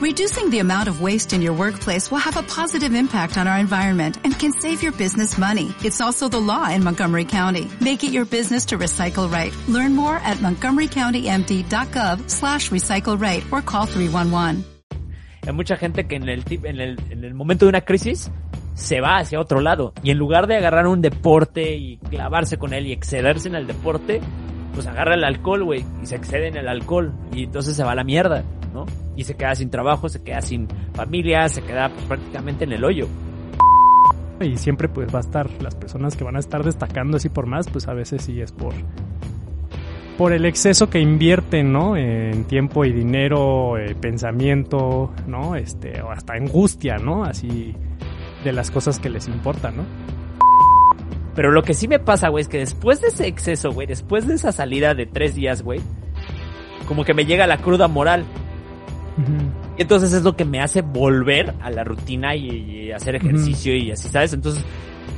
[0.00, 3.58] Reducing the amount of waste in your workplace will have a positive impact on our
[3.58, 5.74] environment and can save your business money.
[5.84, 7.68] It's also the law in Montgomery County.
[7.82, 9.52] Make it your business to recycle right.
[9.68, 14.64] Learn more at montgomerycountymd.gov slash recycle right or call 311.
[15.46, 18.30] Hay mucha gente que en el, en, el, en el momento de una crisis
[18.72, 22.72] se va hacia otro lado y en lugar de agarrar un deporte y clavarse con
[22.72, 24.22] él y excederse en el deporte,
[24.72, 27.92] pues agarra el alcohol, güey, y se excede en el alcohol y entonces se va
[27.92, 28.86] a la mierda, ¿no?
[29.16, 32.84] Y se queda sin trabajo, se queda sin familia, se queda pues, prácticamente en el
[32.84, 33.06] hoyo.
[34.40, 37.46] Y siempre pues va a estar las personas que van a estar destacando así por
[37.46, 38.72] más, pues a veces sí es por
[40.20, 41.96] por el exceso que invierten, ¿no?
[41.96, 45.56] En tiempo y dinero, eh, pensamiento, ¿no?
[45.56, 47.24] Este, o hasta angustia, ¿no?
[47.24, 47.74] Así
[48.44, 49.84] de las cosas que les importan, ¿no?
[51.34, 54.26] Pero lo que sí me pasa, güey, es que después de ese exceso, güey, después
[54.26, 55.80] de esa salida de tres días, güey,
[56.86, 58.26] como que me llega la cruda moral.
[59.76, 63.74] Y entonces es lo que me hace volver a la rutina y, y hacer ejercicio
[63.76, 64.32] y así, ¿sabes?
[64.32, 64.64] Entonces,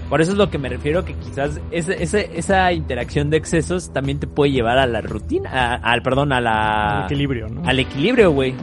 [0.08, 3.92] por eso es lo que me refiero que quizás ese, ese- esa interacción de excesos
[3.92, 6.98] también te puede llevar a la rutina, a- al, perdón, a la...
[7.00, 7.62] Al equilibrio, ¿no?
[7.66, 8.54] Al equilibrio, güey.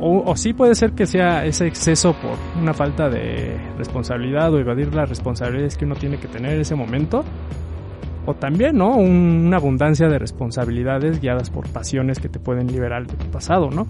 [0.00, 4.58] O, o sí puede ser que sea ese exceso por una falta de responsabilidad o
[4.58, 7.24] evadir las responsabilidades que uno tiene que tener en ese momento.
[8.26, 8.96] O también, ¿no?
[8.96, 13.70] Un- una abundancia de responsabilidades guiadas por pasiones que te pueden liberar de tu pasado,
[13.70, 13.86] ¿no?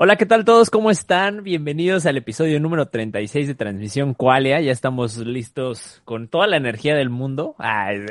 [0.00, 0.70] Hola, ¿qué tal todos?
[0.70, 1.42] ¿Cómo están?
[1.42, 4.60] Bienvenidos al episodio número 36 de Transmisión Qualia.
[4.60, 7.56] Ya estamos listos con toda la energía del mundo.
[7.58, 8.02] Ay,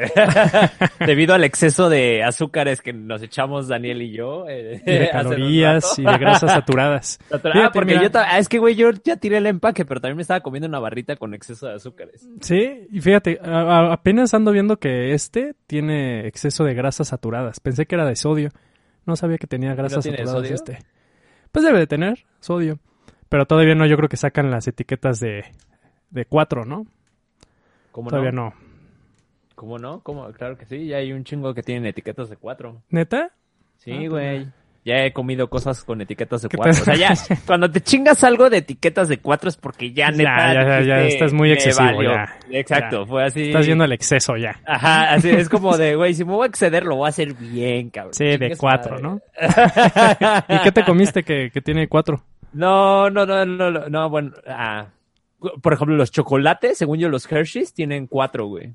[1.08, 4.50] debido al exceso de azúcares que nos echamos Daniel y yo.
[4.50, 7.20] eh, Y de calorías y de grasas saturadas.
[7.32, 8.04] Ah, porque mira.
[8.04, 10.68] yo ah, es que güey, yo ya tiré el empaque, pero también me estaba comiendo
[10.68, 12.28] una barrita con exceso de azúcares.
[12.42, 17.62] Sí, y fíjate, apenas ando viendo que este tiene exceso de grasas saturadas.
[17.62, 18.50] Pensé que era de sodio.
[19.06, 20.54] No sabía que tenía grasas saturadas sodio?
[20.54, 20.80] este.
[21.58, 22.78] Pues debe de tener sodio.
[23.30, 25.44] Pero todavía no, yo creo que sacan las etiquetas de,
[26.12, 26.86] de 4, ¿no?
[27.92, 28.50] ¿Cómo Todavía no?
[28.50, 28.54] no.
[29.56, 30.02] ¿Cómo no?
[30.02, 30.32] ¿Cómo?
[30.34, 32.84] Claro que sí, ya hay un chingo que tienen etiquetas de cuatro.
[32.92, 33.32] ¿Neta?
[33.78, 34.48] Sí, Ah, pues güey.
[34.88, 36.82] Ya he comido cosas con etiquetas de ¿Qué cuatro.
[36.82, 37.14] O sea, ya,
[37.46, 40.54] cuando te chingas algo de etiquetas de cuatro es porque ya, Ya, neta.
[40.54, 42.12] ya, ya, ya, dijiste, estás muy "Me excesivo, valió".
[42.14, 42.40] ya.
[42.52, 43.06] Exacto, Ya.
[43.06, 43.42] fue así.
[43.48, 44.62] Estás viendo el exceso ya.
[44.66, 47.34] Ajá, así es como de, güey, si me voy a exceder, lo voy a hacer
[47.34, 48.14] bien, cabrón.
[48.14, 49.04] Sí, de Chingue su 4, madre.
[49.04, 49.22] ¿no?
[50.56, 52.24] ¿Y qué te comiste que, tiene 4?
[52.54, 54.88] No, no, no, no, no, no, bueno, ah,
[55.62, 58.74] por ejemplo, los chocolates, según yo, los Hershey's tienen cuatro, güey.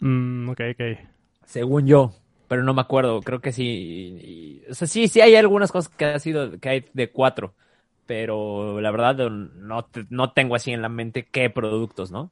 [0.00, 0.98] Mm, ok, ok.
[1.44, 2.12] Según yo,
[2.48, 3.64] pero no me acuerdo, creo que sí.
[3.64, 7.10] y- y- o sea, sí, sí hay algunas cosas que ha sido, que hay de
[7.10, 7.54] cuatro,
[8.06, 12.30] pero la verdad no, te- no tengo así en la mente qué productos, ¿no?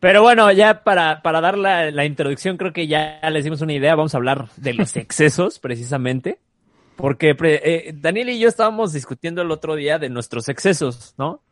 [0.00, 3.74] Pero bueno, ya para, para dar la, la introducción, creo que ya les dimos una
[3.74, 3.94] idea.
[3.94, 6.38] Vamos a hablar de los excesos, precisamente.
[6.96, 11.42] Porque eh, Daniel y yo estábamos discutiendo el otro día de nuestros excesos, ¿no?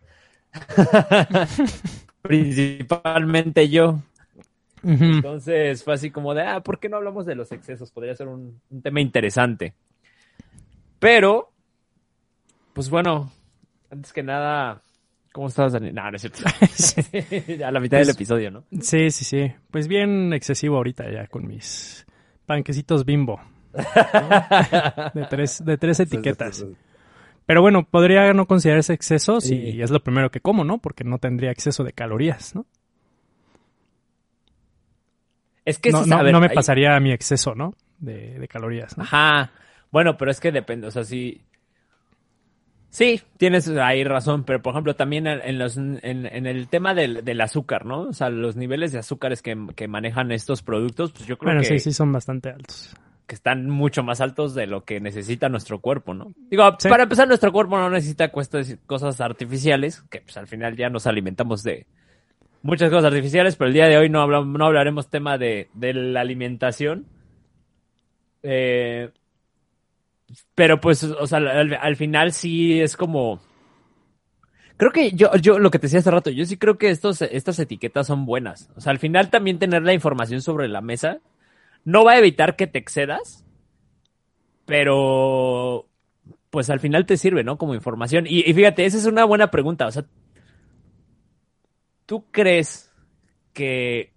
[2.22, 4.00] Principalmente yo.
[4.82, 7.90] Entonces fue así como de, ah, ¿por qué no hablamos de los excesos?
[7.90, 9.74] Podría ser un, un tema interesante.
[10.98, 11.50] Pero,
[12.72, 13.30] pues bueno,
[13.90, 14.80] antes que nada,
[15.32, 15.94] ¿cómo estás, Daniel?
[15.94, 16.40] No, no es cierto.
[17.64, 18.64] a la mitad del Pues- episodio, ¿no?
[18.80, 19.52] Sí, sí, sí.
[19.70, 22.06] Pues bien excesivo ahorita ya con mis
[22.46, 23.40] panquecitos bimbo.
[23.72, 23.78] ¿no?
[25.14, 26.64] De tres, de tres etiquetas.
[27.46, 29.82] Pero bueno, podría no considerarse exceso si Sí.
[29.82, 30.78] es lo primero que como, ¿no?
[30.78, 32.66] Porque no tendría exceso de calorías, ¿no?
[35.68, 37.74] Es que no, no- me pasaría mi exceso, ¿no?
[37.98, 39.04] De, de calorías, ¿no?
[39.04, 39.50] Ajá.
[39.90, 41.42] Bueno, pero es que depende, o sea, sí.
[42.90, 47.22] Sí, tienes ahí razón, pero por ejemplo también en, los, en, en el tema del,
[47.22, 48.00] del azúcar, ¿no?
[48.02, 51.60] O sea, los niveles de azúcares que, que manejan estos productos, pues yo creo Bueno,
[51.60, 52.96] que, sí, sí, son bastante altos.
[53.26, 56.32] que están mucho más altos de lo que necesita nuestro cuerpo, ¿no?
[56.50, 56.88] Digo, Sí.
[56.88, 61.06] para empezar, nuestro cuerpo no necesita cuestas- cosas artificiales, que pues al final ya nos
[61.06, 61.86] alimentamos de
[62.68, 65.92] muchas cosas artificiales, pero el día de hoy no, habla- no hablaremos tema de, de
[65.94, 67.06] la alimentación.
[68.42, 69.10] Eh,
[70.54, 73.40] pero pues, o sea, al, al final sí es como...
[74.76, 77.20] Creo que yo, yo, lo que te decía hace rato, yo sí creo que estos,
[77.22, 78.70] estas etiquetas son buenas.
[78.76, 81.18] O sea, al final también tener la información sobre la mesa
[81.84, 83.44] no va a evitar que te excedas,
[84.66, 85.86] pero
[86.50, 87.58] pues al final te sirve, ¿no?
[87.58, 88.26] Como información.
[88.28, 89.86] Y, y fíjate, esa es una buena pregunta.
[89.86, 90.04] O sea,
[92.08, 92.90] ¿tú crees
[93.52, 94.14] que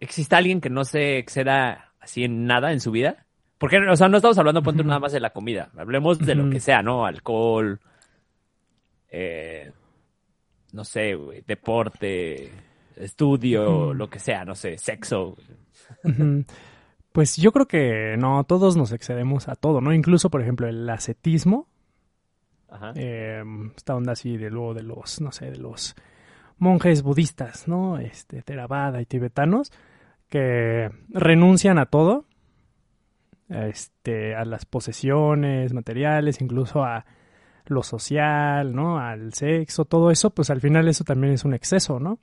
[0.00, 3.24] exista alguien que no se exceda así en nada en su vida?
[3.56, 5.70] Porque, o sea, no estamos hablando, ponte nada más de la comida.
[5.76, 7.06] Hablemos de lo que sea, ¿no?
[7.06, 7.80] Alcohol,
[9.10, 9.70] eh,
[10.72, 12.50] no sé, güey, deporte,
[12.96, 15.36] estudio, lo que sea, no sé, sexo.
[17.12, 19.94] Pues yo creo que no, todos nos excedemos a todo, ¿no?
[19.94, 21.68] Incluso, por ejemplo, el ascetismo,
[22.68, 22.92] Ajá.
[22.96, 25.94] Em, esta onda así de luego de los, no sé, de los
[26.58, 27.98] monjes budistas, ¿no?
[27.98, 29.72] Este, Theravada y tibetanos,
[30.28, 32.24] que renuncian a todo,
[33.48, 37.04] este, a las posesiones materiales, incluso a
[37.66, 38.98] lo social, ¿no?
[38.98, 42.18] Al sexo, todo eso, pues al final eso también es un exceso, ¿no?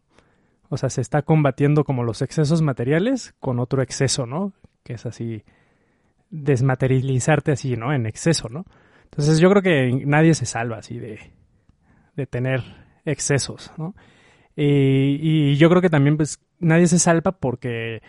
[0.69, 4.53] O sea, se está combatiendo como los excesos materiales con otro exceso, ¿no?
[4.83, 5.43] Que es así,
[6.29, 7.93] desmaterializarte así, ¿no?
[7.93, 8.65] En exceso, ¿no?
[9.03, 11.19] Entonces yo creo que nadie se salva así de,
[12.15, 12.63] de tener
[13.03, 13.95] excesos, ¿no?
[14.56, 18.01] Y, y yo creo que también pues nadie se salva porque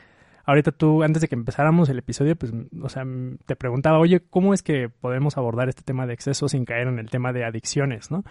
[0.44, 3.04] ahorita tú, antes de que empezáramos el episodio, pues, o sea,
[3.46, 6.98] te preguntaba, oye, ¿cómo es que podemos abordar este tema de exceso sin caer en
[6.98, 8.24] el tema de adicciones, ¿no?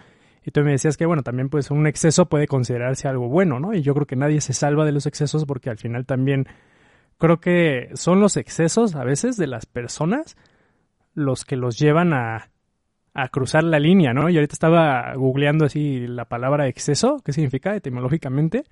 [0.44, 3.74] Y tú me decías que, bueno, también pues un exceso puede considerarse algo bueno, ¿no?
[3.74, 6.48] Y yo creo que nadie se salva de los excesos porque al final también
[7.18, 10.36] creo que son los excesos a veces de las personas
[11.14, 12.50] los que los llevan a,
[13.14, 14.30] a cruzar la línea, ¿no?
[14.30, 18.64] Y ahorita estaba googleando así la palabra exceso, ¿qué significa etimológicamente?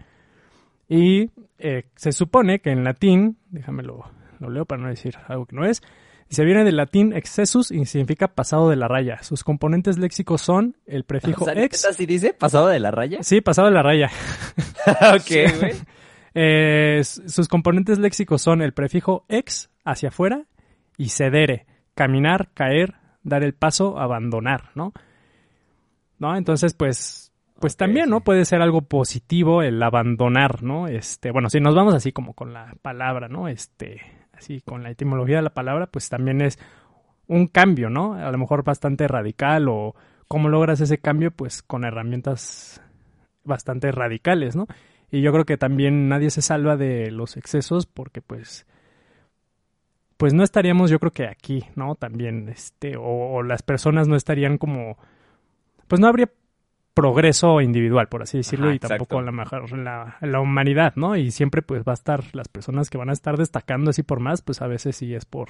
[0.88, 4.10] Y eh, se supone que en latín, déjame lo,
[4.40, 5.82] leo para no decir algo que no es,
[6.30, 9.22] se viene del latín excessus y significa pasado de la raya.
[9.22, 11.84] Sus componentes léxicos son el prefijo ex.
[11.84, 12.32] ¿Así dice?
[12.32, 13.18] ¿Pasado de la raya?
[13.22, 14.10] Sí, pasado de la raya.
[15.14, 15.72] ok, güey.
[16.32, 20.44] Eh, sus componentes léxicos son el prefijo ex hacia afuera
[20.96, 24.92] y cedere, caminar, caer, dar el paso, abandonar, ¿no?
[26.18, 26.36] ¿No?
[26.36, 27.30] Entonces, pues
[27.60, 28.22] pues también, ¿no?
[28.22, 30.88] Puede ser algo positivo el abandonar, ¿no?
[30.88, 33.48] Este, bueno, si nos vamos así como con la palabra, ¿no?
[33.48, 34.00] Este,
[34.32, 36.58] así con la etimología de la palabra, pues también es
[37.26, 38.14] un cambio, ¿no?
[38.14, 39.94] A lo mejor bastante radical o
[40.26, 42.82] cómo logras ese cambio, pues con herramientas
[43.44, 44.66] bastante radicales, ¿no?
[45.10, 48.66] Y yo creo que también nadie se salva de los excesos porque pues
[50.20, 51.94] pues no estaríamos yo creo que aquí, ¿no?
[51.94, 54.98] También este o, o las personas no estarían como
[55.88, 56.28] pues no habría
[56.92, 61.16] progreso individual, por así decirlo, y tampoco la, mejor, la, la, humanidad, ¿no?
[61.16, 64.20] Y siempre pues va a estar, las personas que van a estar destacando así por
[64.20, 65.48] más, pues a veces sí es por,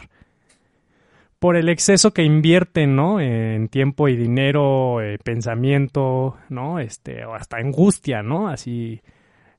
[1.41, 3.21] por el exceso que invierten, ¿no?
[3.21, 6.79] En tiempo y dinero, eh, pensamiento, ¿no?
[6.79, 8.47] Este, o hasta angustia, ¿no?
[8.47, 9.01] Así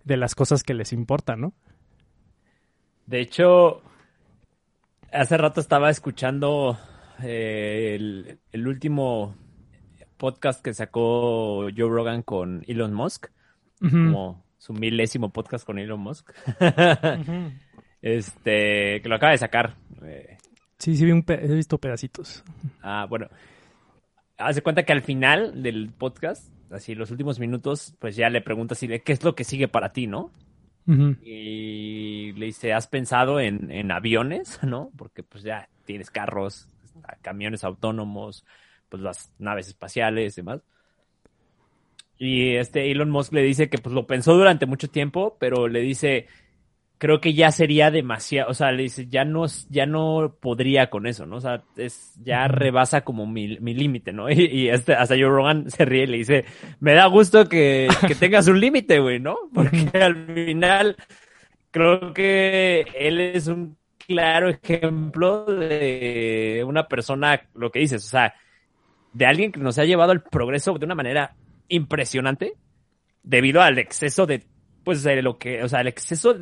[0.06, 1.54] de las cosas que les importan, ¿no?
[3.08, 3.82] De hecho,
[5.12, 6.78] hace rato estaba escuchando
[7.22, 9.36] eh, el, el último
[10.18, 13.28] podcast que sacó Joe Rogan con Elon Musk,
[13.80, 16.32] como su milésimo podcast con Elon Musk.
[18.04, 19.76] Este, que lo acaba de sacar.
[20.02, 20.36] Eh.
[20.80, 22.44] Sí, sí, he visto pedacitos.
[22.82, 23.28] Ah, bueno.
[24.40, 28.74] Hace cuenta que al final del podcast, así los últimos minutos, pues ya le pregunta
[28.74, 30.32] así, ¿qué es lo que sigue para ti, no?
[31.24, 34.92] Y le dice, ¿has pensado en, en aviones, no?
[34.98, 36.68] Porque pues ya tienes carros,
[37.22, 38.46] camiones autónomos,
[38.90, 40.62] pues las naves espaciales y demás.
[42.18, 45.80] Y este Elon Musk le dice que pues lo pensó durante mucho tiempo, pero le
[45.80, 46.28] dice,
[47.02, 51.08] creo que ya sería demasiado, o sea, le dice, ya no, ya no podría con
[51.08, 51.38] eso, ¿no?
[51.38, 54.30] O sea, es, ya rebasa como mi, mi límite, ¿no?
[54.30, 56.46] Y, este, hasta Joe Rogan se ríe y le dice,
[56.80, 59.36] me da gusto que, que tengas un límite, güey, ¿no?
[59.52, 60.96] Porque al final
[61.72, 68.36] creo que él es un claro ejemplo de una persona, lo que dices, o sea,
[69.12, 71.36] de alguien que nos ha llevado al progreso de una manera
[71.68, 72.54] impresionante
[73.24, 74.44] debido al exceso de
[74.84, 76.36] pues lo que, o sea, el exceso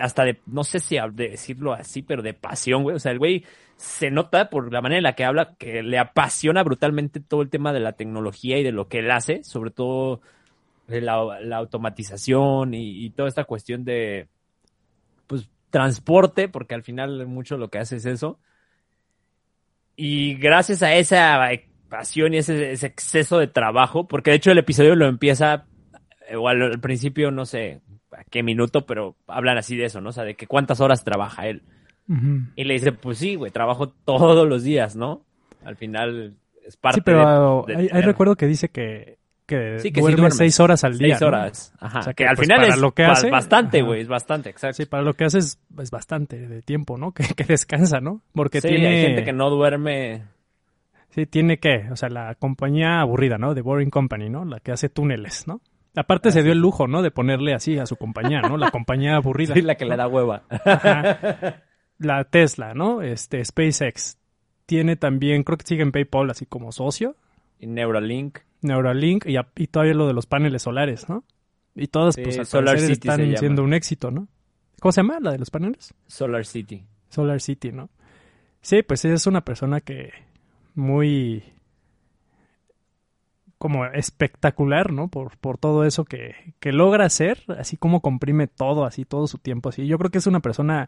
[0.00, 2.96] hasta de, no sé si de decirlo así, pero de pasión, güey.
[2.96, 3.44] O sea, el güey
[3.76, 7.50] se nota por la manera en la que habla que le apasiona brutalmente todo el
[7.50, 10.20] tema de la tecnología y de lo que él hace, sobre todo
[10.88, 14.28] la, automatización y, toda esta cuestión de,
[15.26, 18.38] pues, transporte, porque al final mucho lo que hace es eso.
[19.96, 21.48] Y gracias a esa
[21.88, 25.66] pasión y ese, exceso de trabajo, porque de hecho el episodio lo empieza,
[26.30, 27.80] igual al, principio, no sé
[28.12, 30.10] a qué minuto, pero hablan así de eso, ¿no?
[30.10, 31.62] O sea, de que cuántas horas trabaja él.
[32.54, 35.22] Y le dice, pues sí, güey, trabajo todos los días, ¿no?
[35.64, 36.34] Al final
[36.66, 39.16] es parte Sí, pero hay, recuerdo que dice que,
[39.46, 41.16] que, duerme seis horas al día.
[41.16, 42.00] Seis horas, ajá.
[42.00, 44.76] O sea, que, al pues, final es lo que hace, bastante, güey, es bastante, exacto.
[44.76, 45.58] Sí, para lo que hace es,
[45.90, 47.12] bastante de tiempo, ¿no?
[47.14, 48.20] Que, que descansa, ¿no?
[48.34, 48.88] Porque sí, tiene...
[48.88, 50.24] hay gente que no duerme
[51.14, 53.54] Sí, tiene que, o sea, la compañía aburrida, ¿no?
[53.54, 54.44] The Boring Company, ¿no?
[54.44, 55.60] La que hace túneles, ¿no?
[55.96, 57.02] Aparte se dio el lujo, ¿no?
[57.02, 58.56] De ponerle así a su compañía, ¿no?
[58.56, 59.54] La compañía aburrida.
[59.54, 60.42] Sí, la que le da hueva.
[61.98, 63.02] La Tesla, ¿no?
[63.02, 64.18] Este, SpaceX.
[64.66, 67.16] Tiene también, creo que sigue en PayPal así como socio.
[67.60, 68.40] Y Neuralink.
[68.62, 71.24] Neuralink y, y todavía lo de los paneles solares, ¿no?
[71.74, 74.28] Y todas, Sí, pues, al Solar City están siendo un éxito, ¿no?
[74.80, 75.94] ¿Cómo se llama la de los paneles?
[76.06, 76.84] Solar City.
[77.08, 77.90] Solar City, ¿no?
[78.60, 80.12] Sí, pues es una persona que
[80.74, 81.44] muy
[83.64, 85.08] como espectacular, ¿no?
[85.08, 89.38] Por, por todo eso que, que logra hacer, así como comprime todo, así todo su
[89.38, 89.86] tiempo, así.
[89.86, 90.86] Yo creo que es una persona,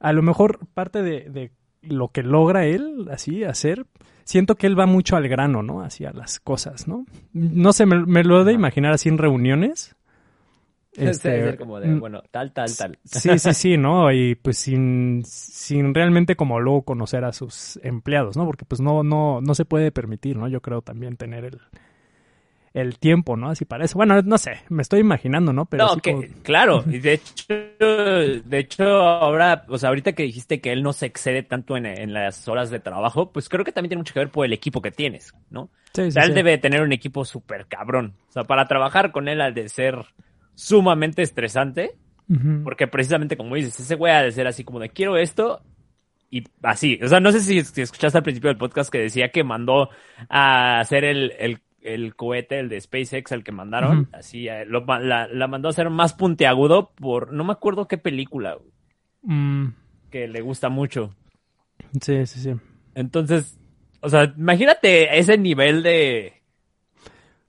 [0.00, 3.86] a lo mejor parte de, de lo que logra él, así, hacer,
[4.24, 5.80] siento que él va mucho al grano, ¿no?
[5.80, 7.06] Hacia las cosas, ¿no?
[7.32, 9.96] No sé, me, me lo he de imaginar así en reuniones.
[10.96, 12.98] Este, como de, mm, bueno, tal, tal, tal.
[13.04, 14.12] Sí, sí, sí, ¿no?
[14.12, 18.46] Y pues sin, sin realmente como luego conocer a sus empleados, ¿no?
[18.46, 20.48] Porque pues no, no, no se puede permitir, ¿no?
[20.48, 21.60] Yo creo también tener el,
[22.74, 23.50] el tiempo, ¿no?
[23.50, 23.96] Así para eso.
[23.98, 25.66] Bueno, no sé, me estoy imaginando, ¿no?
[25.66, 30.24] Pero no, que, como- claro, y de hecho, de hecho, ahora, o sea, ahorita que
[30.24, 33.64] dijiste que él no se excede tanto en, en las horas de trabajo, pues creo
[33.64, 35.62] que también tiene mucho que ver por el equipo que tienes, ¿no?
[35.94, 36.34] Sí, O sí, sea, él sí.
[36.34, 38.16] debe tener un equipo súper cabrón.
[38.30, 40.04] O sea, para trabajar con él ha de ser
[40.60, 41.96] sumamente estresante,
[42.62, 45.62] porque precisamente como dices, ese güey ha de ser así como de quiero esto
[46.30, 47.00] y así.
[47.02, 49.88] O sea, no sé si, si escuchaste al principio del podcast que decía que mandó
[50.28, 54.84] a hacer el, el, el cohete, el de SpaceX, el que mandaron, así, eh, lo
[54.84, 58.58] la, la mandó a hacer más puntiagudo por, no me acuerdo qué película,
[59.22, 59.68] Mm,
[60.10, 61.14] que le gusta mucho.
[62.00, 62.54] sí, sí, sí.
[62.94, 63.58] Entonces,
[64.00, 66.42] o sea, imagínate ese nivel de.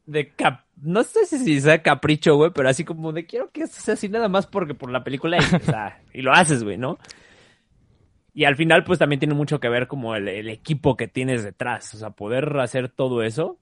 [0.06, 0.62] de cap.
[0.82, 4.10] No sé si sea capricho, güey, pero así como de quiero que esto sea así
[4.10, 6.98] nada más porque por la película y, o sea, y lo haces, güey, ¿no?
[8.34, 11.44] Y al final, pues también tiene mucho que ver como el, el equipo que tienes
[11.44, 11.94] detrás.
[11.94, 13.60] O sea, poder hacer todo eso.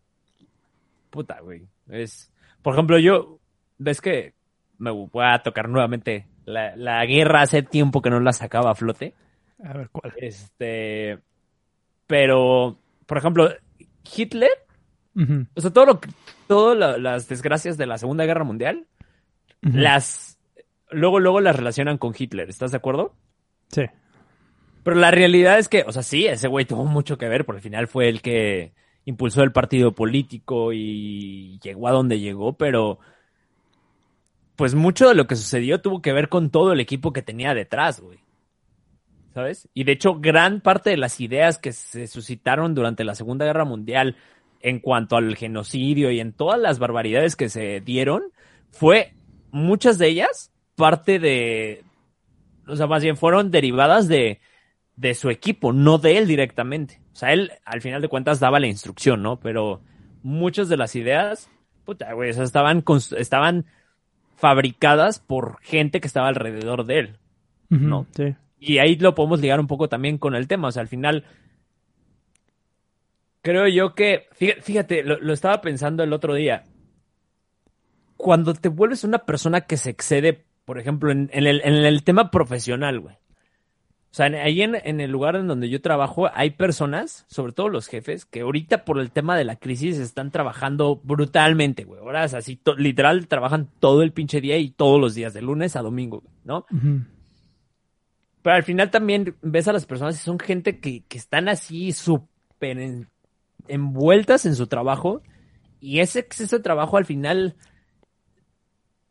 [1.09, 1.63] Puta, güey.
[1.89, 2.31] Es.
[2.61, 3.39] Por ejemplo, yo.
[3.79, 4.33] ¿Ves que
[4.77, 8.75] me voy a tocar nuevamente la, la guerra hace tiempo que no la sacaba a
[8.75, 9.15] flote?
[9.63, 10.13] A ver, ¿cuál?
[10.17, 11.17] Este.
[12.05, 13.49] Pero, por ejemplo,
[14.15, 14.51] Hitler,
[15.55, 16.09] o sea, todo lo que-
[16.49, 18.87] todas la- las desgracias de la Segunda Guerra Mundial,
[19.61, 20.39] las.
[20.89, 23.13] Luego, luego las relacionan con Hitler, ¿estás de acuerdo?
[23.67, 23.83] Sí.
[24.83, 27.57] Pero la realidad es que, o sea, sí, ese güey tuvo mucho que ver, porque
[27.59, 28.73] al final fue el que
[29.05, 32.97] impulsó el partido político y llegó a donde llegó, pero
[34.55, 37.53] pues mucho de lo que sucedió tuvo que ver con todo el equipo que tenía
[37.53, 38.19] detrás, güey.
[39.35, 39.69] ¿Sabes?
[39.75, 43.63] Y de hecho, gran parte de las ideas que se suscitaron durante la Segunda Guerra
[43.63, 44.15] Mundial
[44.61, 48.23] en cuanto al genocidio y en todas las barbaridades que se dieron,
[48.71, 49.13] fue
[49.51, 51.83] muchas de ellas parte de,
[52.67, 54.39] o sea, más bien fueron derivadas de,
[54.95, 57.01] de su equipo, no de él directamente.
[57.13, 59.39] O sea, él al final de cuentas daba la instrucción, ¿no?
[59.39, 59.81] Pero
[60.23, 61.49] muchas de las ideas,
[61.85, 62.83] puta, güey, o sea, estaban,
[63.17, 63.65] estaban
[64.35, 67.17] fabricadas por gente que estaba alrededor de él.
[67.69, 68.07] No.
[68.15, 68.35] Sí.
[68.59, 70.69] Y ahí lo podemos ligar un poco también con el tema.
[70.69, 71.25] O sea, al final,
[73.49, 74.27] creo yo que,
[74.61, 76.63] fíjate, lo, lo estaba pensando el otro día.
[78.17, 82.03] Cuando te vuelves una persona que se excede, por ejemplo, en, en el, en el
[82.03, 83.15] tema profesional, güey.
[83.15, 87.69] O sea, en- ahí en, el lugar en donde yo trabajo hay personas, sobre todo
[87.69, 92.01] los jefes, que ahorita por el tema de la crisis están trabajando brutalmente, güey.
[92.01, 95.75] Horas así, to- literal, trabajan todo el pinche día y todos los días, de lunes
[95.75, 96.65] a domingo, güey, ¿no?
[98.41, 101.91] Pero al final también ves a las personas y son gente que, que están así
[101.91, 103.07] súper en-
[103.69, 105.21] envueltas en su trabajo.
[105.79, 107.55] Y ese exceso de trabajo al final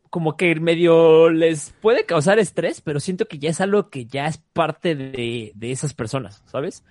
[0.09, 4.25] como que medio les puede causar estrés, pero siento que ya es algo que ya
[4.25, 6.83] es parte de, de esas personas, ¿sabes?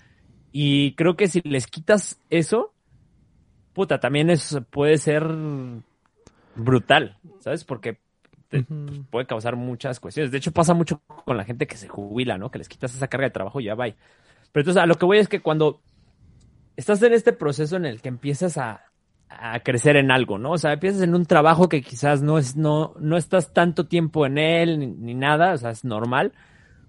[0.53, 2.75] Y creo que si les quitas eso,
[3.73, 5.25] puta, también eso puede ser
[6.55, 7.65] brutal, ¿sabes?
[7.65, 7.99] Porque
[8.49, 9.05] te- Ujú.
[9.11, 10.31] puede causar muchas cuestiones.
[10.33, 12.51] De hecho, pasa mucho con la gente que se jubila, ¿no?
[12.51, 13.87] Que les quitas esa carga de trabajo y ya va.
[13.87, 15.81] Pero entonces, a lo que voy es que cuando
[16.79, 18.85] estás en este proceso en el que empiezas a,
[19.29, 20.53] a crecer en algo, ¿no?
[20.53, 24.25] O sea, empiezas en un trabajo que quizás no es, no, no estás tanto tiempo
[24.27, 26.33] en él ni, nada, o sea, es normal.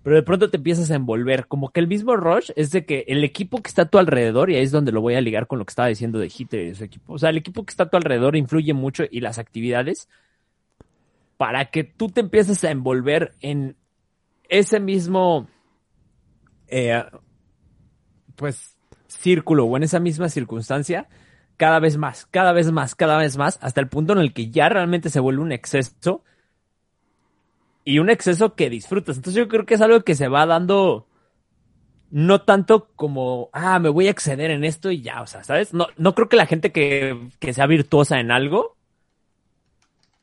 [0.03, 1.47] Pero de pronto te empiezas a envolver.
[1.47, 4.51] Como que el mismo rush es de que el equipo que está a tu alrededor,
[4.51, 6.61] y ahí es donde lo voy a ligar con lo que estaba diciendo de Hitler
[6.61, 7.13] y de su equipo.
[7.13, 10.07] O sea, el equipo que está a tu alrededor influye mucho y las actividades
[11.37, 13.75] para que tú te empieces a envolver en
[14.49, 15.47] ese mismo,
[16.67, 17.03] eh,
[18.35, 18.78] pues,
[19.19, 21.07] círculo o en esa misma circunstancia
[21.57, 24.49] cada vez más, cada vez más, cada vez más, hasta el punto en el que
[24.49, 26.23] ya realmente se vuelve un exceso
[27.83, 29.17] y un exceso que disfrutas.
[29.17, 31.05] Entonces yo creo que es algo que se va dando
[32.11, 35.73] no tanto como, ah, me voy a exceder en esto y ya, o sea, ¿sabes?
[35.73, 38.77] No, no creo que la gente que, que sea virtuosa en algo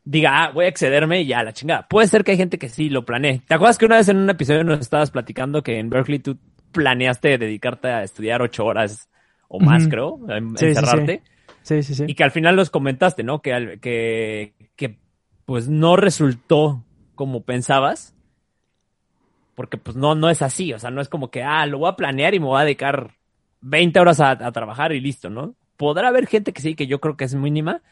[0.05, 1.87] diga, ah, voy a excederme y ya, la chingada.
[1.87, 3.43] Puede ser que hay gente que sí lo planee.
[3.47, 6.39] ¿Te acuerdas que una vez en un episodio nos estabas platicando que en Berkeley tú
[6.77, 9.09] planeaste dedicarte a estudiar ocho horas
[9.49, 10.67] o más, creo, en- Sí, sí.
[10.67, 11.23] encerrarte?
[11.63, 12.05] Sí, sí, sí.
[12.07, 13.43] Y que al final los comentaste, ¿no?
[13.43, 14.99] Que, que, que
[15.45, 18.15] pues no resultó como pensabas,
[19.57, 21.89] porque pues no, no es así, o sea, no es como que, ah, lo voy
[21.89, 23.17] a planear y me voy a dedicar
[23.63, 25.55] 20 horas a, trabajar y listo, ¿no?
[25.77, 27.83] Podrá haber gente que sí, que yo creo que es mínima,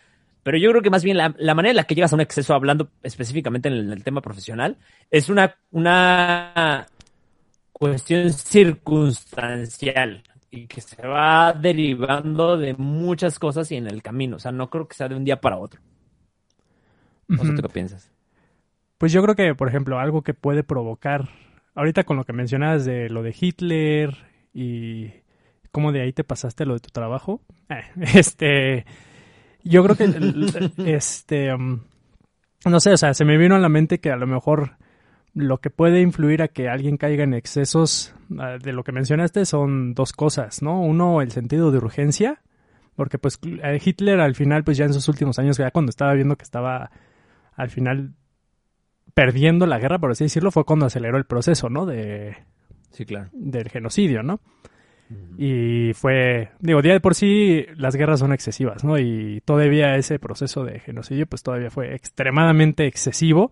[0.42, 2.54] pero yo creo que más bien la, manera en la que llegas a un exceso,
[2.54, 4.76] hablando específicamente en el, tema profesional,
[5.10, 6.86] es una, una
[7.74, 14.36] cuestión circunstancial y que se va derivando de muchas cosas y en el camino.
[14.36, 15.80] O sea, no creo que sea de un día para otro.
[17.26, 18.10] No sé qué piensas.
[18.98, 21.28] Pues yo creo que, por ejemplo, algo que puede provocar,
[21.74, 24.16] ahorita con lo que mencionabas de lo de Hitler
[24.52, 25.10] y
[25.72, 27.82] cómo de ahí te pasaste lo de tu trabajo, eh,
[28.14, 28.86] este,
[29.64, 30.04] yo creo que,
[30.86, 31.80] este, um,
[32.64, 34.76] no sé, o sea, se me vino a la mente que a lo mejor
[35.34, 39.44] lo que puede influir a que alguien caiga en excesos ah, de lo que mencionaste
[39.44, 40.80] son dos cosas, ¿no?
[40.80, 42.40] Uno, el sentido de urgencia,
[42.94, 43.40] porque pues
[43.84, 46.90] Hitler al final, pues ya en sus últimos años, ya cuando estaba viendo que estaba
[47.56, 48.12] al final
[49.12, 51.86] perdiendo la guerra, por así decirlo, fue cuando aceleró el proceso, ¿no?
[51.86, 52.36] De,
[52.90, 53.30] sí, claro.
[53.32, 54.40] Del genocidio, ¿no?
[55.36, 58.98] Y fue, digo, día de por sí las guerras son excesivas, ¿no?
[58.98, 63.50] Y todavía ese proceso de genocidio, pues todavía fue extremadamente excesivo.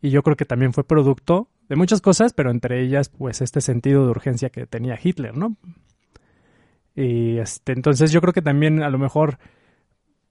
[0.00, 3.60] Y yo creo que también fue producto de muchas cosas, pero entre ellas, pues este
[3.60, 5.56] sentido de urgencia que tenía Hitler, ¿no?
[6.94, 9.38] Y este, entonces yo creo que también a lo mejor,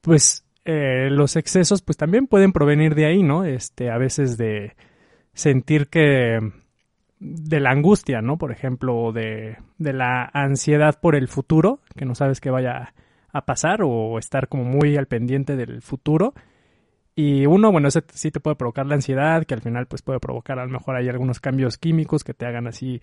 [0.02, 3.46] pues eh, los excesos pues también pueden provenir de ahí, ¿no?
[3.46, 4.76] Este, a veces de
[5.34, 6.40] sentir que
[7.20, 8.38] de la angustia, ¿no?
[8.38, 12.94] Por ejemplo, de, de la ansiedad por el futuro, que no sabes qué vaya
[13.32, 16.34] a pasar o estar como muy al pendiente del futuro.
[17.20, 20.20] Y uno, bueno, ese sí te puede provocar la ansiedad, que al final pues puede
[20.20, 23.02] provocar a lo mejor hay algunos cambios químicos que te hagan así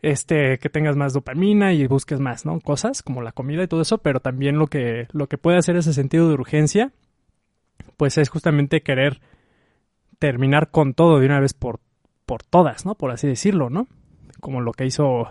[0.00, 2.58] este, que tengas más dopamina y busques más, ¿no?
[2.60, 5.76] Cosas como la comida y todo eso, pero también lo que, lo que puede hacer
[5.76, 6.92] ese sentido de urgencia,
[7.98, 9.20] pues es justamente querer
[10.18, 11.80] terminar con todo de una vez por,
[12.24, 12.94] por todas, ¿no?
[12.94, 13.86] Por así decirlo, ¿no?
[14.40, 15.28] Como lo que hizo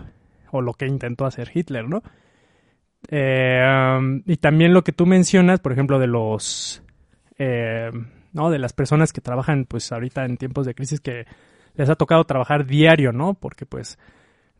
[0.52, 2.04] o lo que intentó hacer Hitler, ¿no?
[3.08, 6.84] Eh, y también lo que tú mencionas, por ejemplo, de los,
[7.42, 7.90] eh,
[8.34, 8.50] ¿no?
[8.50, 11.24] De las personas que trabajan, pues ahorita en tiempos de crisis que
[11.74, 13.32] les ha tocado trabajar diario, ¿no?
[13.32, 13.98] Porque pues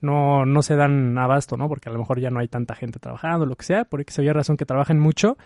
[0.01, 1.69] no, no se dan abasto, ¿no?
[1.69, 4.13] Porque a lo mejor ya no hay tanta gente trabajando, lo que sea, por que
[4.13, 5.37] se había razón que trabajen mucho.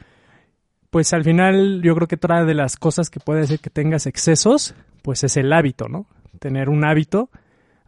[0.91, 4.07] Pues al final yo creo que otra de las cosas que puede ser que tengas
[4.07, 6.07] excesos, pues es el hábito, ¿no?
[6.39, 7.31] Tener un hábito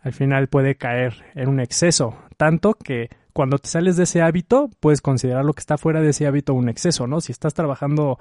[0.03, 4.71] al final puede caer en un exceso, tanto que cuando te sales de ese hábito
[4.81, 7.21] puedes considerar lo que está fuera de ese hábito un exceso, ¿no?
[7.21, 8.19] Si estás trabajando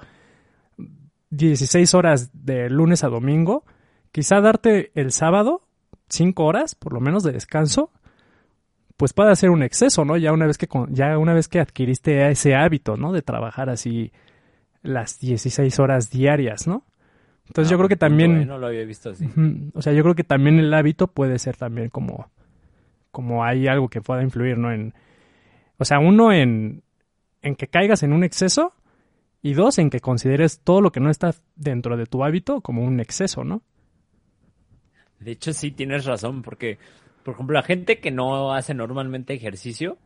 [1.30, 3.64] 16 horas de lunes a domingo,
[4.12, 5.62] quizá darte el sábado
[6.08, 7.90] 5 horas por lo menos de descanso
[8.96, 10.16] pues puede ser un exceso, ¿no?
[10.16, 13.12] Ya una vez que ya una vez que adquiriste ese hábito, ¿no?
[13.12, 14.12] De trabajar así
[14.82, 16.84] las 16 horas diarias, ¿no?
[17.46, 18.46] Entonces yo ah, creo que también ¿eh?
[18.46, 19.28] no lo había visto así.
[19.74, 22.30] o sea, yo creo que también el hábito puede ser también como
[23.10, 24.72] como hay algo que pueda influir, ¿no?
[24.72, 24.94] En
[25.78, 26.82] o sea, uno en
[27.42, 28.72] en que caigas en un exceso
[29.42, 32.82] y dos en que consideres todo lo que no está dentro de tu hábito como
[32.82, 33.62] un exceso, ¿no?
[35.20, 36.78] De hecho sí tienes razón porque
[37.26, 39.98] por ejemplo, la gente que no hace normalmente ejercicio.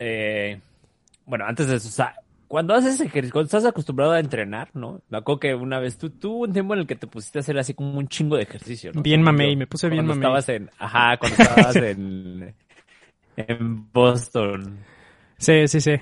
[0.00, 0.60] Eh,
[1.24, 2.16] bueno, antes de eso, o sea,
[2.48, 5.00] cuando haces ejercicio, cuando estás acostumbrado a entrenar, ¿no?
[5.10, 7.42] Me acuerdo que una vez tú tuvo un tiempo en el que te pusiste a
[7.42, 9.02] hacer así como un chingo de ejercicio, ¿no?
[9.02, 10.18] Bien mamey, me puse bien mamey.
[10.18, 12.54] Estabas en, ajá, cuando estabas en,
[13.36, 14.78] en Boston.
[15.38, 15.92] Sí, sí, sí.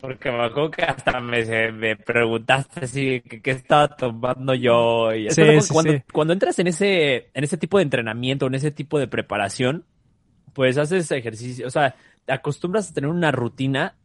[0.00, 5.12] Porque me acuerdo que hasta me, me preguntaste si qué estaba tomando yo.
[5.14, 5.28] Y
[5.70, 9.84] cuando, cuando entras en ese, en ese tipo de entrenamiento, en ese tipo de preparación,
[10.52, 13.96] pues haces ejercicio, o sea, te acostumbras a tener una rutina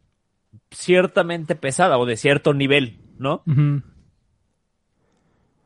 [0.70, 3.42] ciertamente pesada o de cierto nivel, ¿no?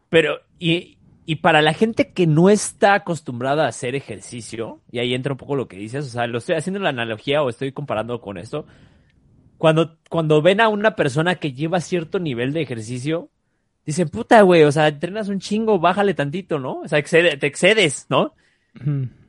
[0.09, 5.15] Pero, y, y para la gente que no está acostumbrada a hacer ejercicio, y ahí
[5.15, 7.73] entra un poco lo que dices, o sea, lo estoy haciendo la analogía o estoy
[7.73, 8.67] comparando con esto,
[9.61, 13.29] cuando, cuando ven a una persona que lleva cierto nivel de ejercicio,
[13.85, 16.81] dicen, puta, güey, o sea, entrenas un chingo, bájale tantito, ¿no?
[16.81, 18.33] O sea, te excedes, ¿no?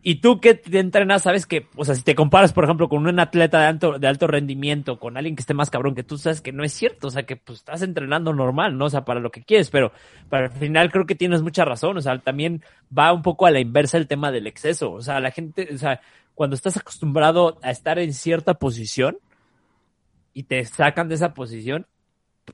[0.02, 3.06] Y tú que te entrenas, sabes que, o sea, si te comparas, por ejemplo, con
[3.06, 6.18] un atleta de alto, de alto rendimiento, con alguien que esté más cabrón que tú,
[6.18, 8.86] sabes que no es cierto, o sea, que pues estás entrenando normal, ¿no?
[8.86, 9.92] O sea, para lo que quieres, pero
[10.30, 12.64] para el final creo que tienes mucha razón, o sea, también
[12.98, 15.78] va un poco a la inversa el tema del exceso, o sea, la gente, o
[15.78, 16.00] sea,
[16.36, 19.18] cuando estás acostumbrado a estar en cierta posición,
[20.34, 21.88] y te sacan de esa posición,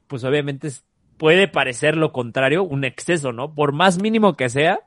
[0.07, 0.69] pues obviamente
[1.17, 3.53] puede parecer lo contrario, un exceso, ¿no?
[3.53, 4.79] Por más mínimo que sea,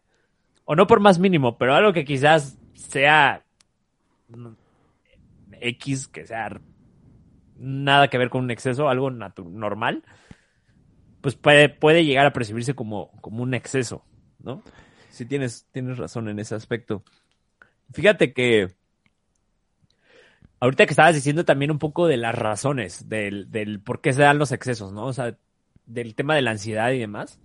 [0.64, 3.44] o no por más mínimo, pero algo que quizás sea
[5.61, 6.61] X, que sea
[7.57, 10.05] nada que ver con un exceso, algo normal,
[11.20, 14.05] pues puede, puede llegar a percibirse como, como un exceso,
[14.38, 14.62] ¿no?
[15.11, 17.03] Sí tienes, tienes razón en ese aspecto.
[17.92, 18.70] Fíjate que
[20.61, 24.23] ahorita que estabas diciendo también un poco de las razones del, del por qué se
[24.23, 25.07] dan los excesos, ¿no?
[25.07, 25.37] O sea,
[25.87, 27.40] del tema de la ansiedad y demás.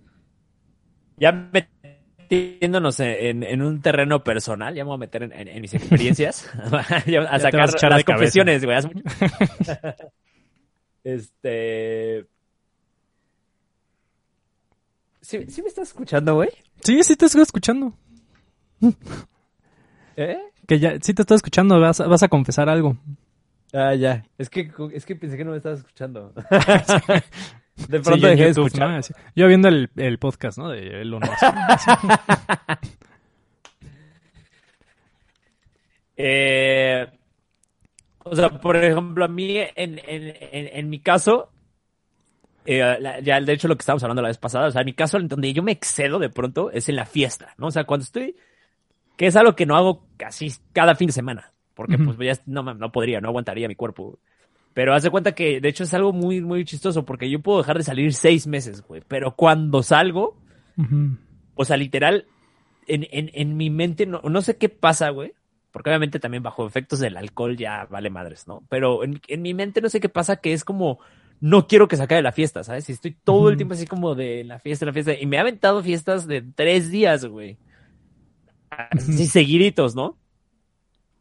[1.16, 5.72] Ya metiéndonos en, en un terreno personal, ya me voy a meter en, en, mis
[5.72, 8.76] experiencias, a sacar las confesiones, güey.
[11.04, 12.26] este...
[15.22, 16.50] ¿Sí, ¿Sí, me estás escuchando, güey?
[16.82, 17.92] Sí, sí te estoy escuchando.
[20.16, 20.38] ¿Eh?
[20.66, 22.96] Que ya, sí te estoy escuchando, vas, vas a confesar algo.
[23.72, 24.24] Ah, ya.
[24.38, 26.32] Es que, es que pensé que no me estabas escuchando.
[27.88, 28.88] De pronto sí, dejé de escuchar.
[28.88, 29.00] ¿no?
[29.34, 30.70] Yo viendo el, el, podcast, ¿no?
[30.70, 31.42] De Elon Musk.
[36.16, 37.06] eh,
[38.24, 40.34] o sea, por ejemplo, a mí, en, en, en,
[40.72, 41.50] en mi caso,
[42.64, 44.86] eh, la, ya de hecho lo que estábamos hablando la vez pasada, o sea, en
[44.86, 47.66] mi caso, en donde yo me excedo de pronto es en la fiesta, ¿no?
[47.66, 48.34] O sea, cuando estoy,
[49.16, 52.16] que es algo que no hago casi cada fin de semana, porque uh -huh.
[52.16, 54.18] pues ya no, no podría, no aguantaría mi cuerpo.
[54.74, 57.58] Pero haz de cuenta que, de hecho, es algo muy, muy chistoso, porque yo puedo
[57.58, 59.02] dejar de salir seis meses, güey.
[59.08, 60.36] Pero cuando salgo,
[60.76, 61.18] uh -huh.
[61.54, 62.26] o sea, literal,
[62.86, 65.32] en, en, en mi mente, no, no sé qué pasa, güey.
[65.72, 68.64] Porque obviamente también bajo efectos del alcohol ya vale madres, ¿no?
[68.68, 70.98] Pero en, en mi mente no sé qué pasa, que es como,
[71.40, 72.88] no quiero que se acabe la fiesta, ¿sabes?
[72.88, 73.50] Y estoy todo uh -huh.
[73.52, 75.12] el tiempo así como de la fiesta, la fiesta.
[75.18, 77.56] Y me ha aventado fiestas de tres días, güey.
[78.70, 80.18] Así seguiditos, ¿no?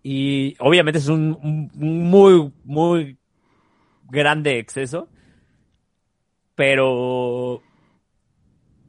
[0.03, 3.17] Y obviamente es un, un muy, muy
[4.09, 5.09] grande exceso.
[6.55, 7.61] Pero.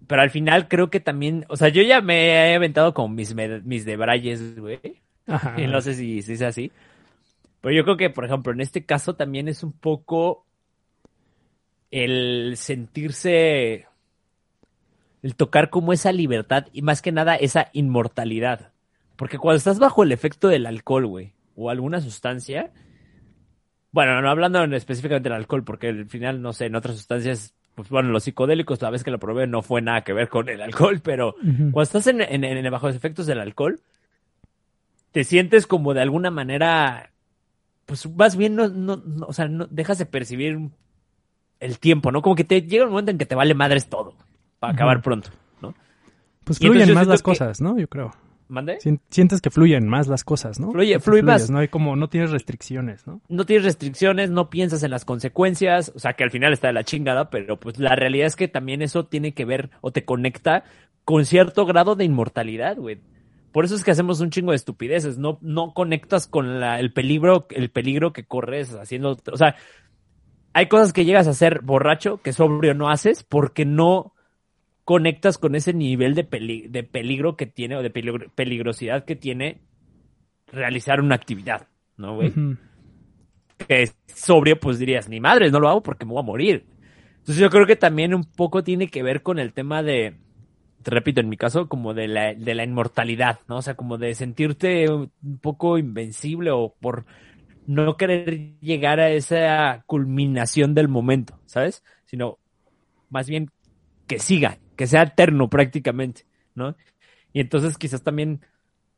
[0.07, 1.45] Pero al final creo que también.
[1.49, 5.03] O sea, yo ya me he aventado con mis, mis debrayes, güey.
[5.57, 6.71] Y no sé si, si es así.
[7.61, 10.47] Pero yo creo que, por ejemplo, en este caso también es un poco
[11.90, 13.87] el sentirse.
[15.27, 18.71] El tocar como esa libertad y más que nada esa inmortalidad.
[19.17, 22.71] Porque cuando estás bajo el efecto del alcohol, güey, o alguna sustancia,
[23.91, 27.89] bueno, no hablando específicamente del alcohol, porque al final, no sé, en otras sustancias, pues
[27.89, 30.62] bueno, los psicodélicos, la vez que lo probé no fue nada que ver con el
[30.62, 31.73] alcohol, pero uh -huh.
[31.73, 33.81] cuando estás en, en, en, bajo los efectos del alcohol,
[35.11, 37.11] te sientes como de alguna manera,
[37.85, 40.71] pues más bien no, no, no o sea, no dejas de percibir
[41.59, 42.23] el tiempo, ¿no?
[42.23, 44.15] Como que te llega un momento en que te vale madres todo,
[44.59, 45.05] para acabar uh -huh.
[45.05, 45.75] pronto, ¿no?
[46.45, 47.79] Pues fluyen más las cosas, ¿no?
[47.79, 48.12] Yo creo.
[48.49, 48.79] ¿Mande?
[49.11, 50.71] Sientes que fluyen más las cosas, ¿no?
[50.71, 51.51] Fluye, fluye más.
[51.51, 53.21] No hay como, no tienes restricciones, ¿no?
[53.29, 56.75] No tienes restricciones, no piensas en las consecuencias, o sea que al final está de
[56.75, 60.05] la chingada, pero pues la realidad es que también eso tiene que ver o te
[60.05, 60.62] conecta
[61.05, 63.01] con cierto grado de inmortalidad, güey.
[63.51, 66.92] Por eso es que hacemos un chingo de estupideces, no, no conectas con la, el
[66.92, 69.57] peligro, el peligro que corres haciendo, o sea,
[70.53, 74.12] hay cosas que llegas a ser borracho que sobrio no haces porque no
[74.87, 79.16] conectas con ese nivel de, peli de peligro que tiene o de peligro peligrosidad que
[79.16, 79.61] tiene
[80.46, 82.29] realizar una actividad, ¿no, güey?
[82.29, 82.59] Uh -huh.
[83.66, 86.66] Que sobrio, pues dirías, ni madre, no lo hago porque me voy a morir.
[87.18, 90.18] Entonces yo creo que también un poco tiene que ver con el tema de,
[90.85, 93.57] te repito, en mi caso, como de la, de la inmortalidad, ¿no?
[93.57, 95.11] O sea, como de sentirte un
[95.42, 97.07] poco invencible o por
[97.66, 101.83] no querer llegar a esa culminación del momento, ¿sabes?
[102.05, 102.38] Sino
[103.11, 103.51] más bien
[104.07, 106.77] que siga, que sea eterno prácticamente, ¿no?
[107.33, 108.41] Y entonces quizás también,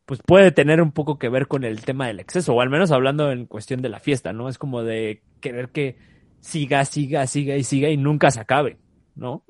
[0.06, 2.90] pues puede tener un poco que ver con el tema del exceso, o al menos
[2.92, 4.48] hablando en cuestión de la fiesta, ¿no?
[4.48, 5.96] Es como de querer que
[6.40, 8.78] siga, siga, siga y siga y nunca se acabe,
[9.14, 9.44] ¿no?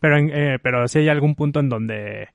[0.00, 2.28] Pero, eh, pero si hay algún punto en donde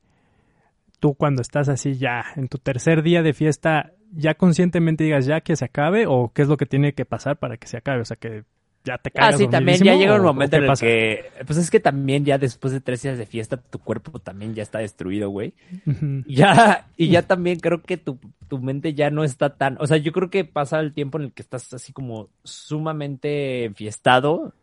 [1.00, 5.42] tú cuando estás así ya en tu tercer día de fiesta, ya conscientemente digas ya
[5.42, 8.02] que se acabe o qué es lo que tiene que pasar para que se acabe,
[8.02, 8.44] o sea que
[8.84, 10.86] ya te cagas Ah, sí, también ya llega un momento en el pasa?
[10.86, 14.54] que, pues es que también ya después de tres días de fiesta tu cuerpo también
[14.54, 15.54] ya está destruido, güey.
[15.86, 16.24] Uh -huh.
[16.28, 19.98] Ya, y ya también creo que tu, tu mente ya no está tan, o sea,
[19.98, 24.54] yo creo que pasa el tiempo en el que estás así como sumamente enfiestado,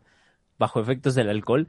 [0.57, 1.67] bajo efectos del alcohol,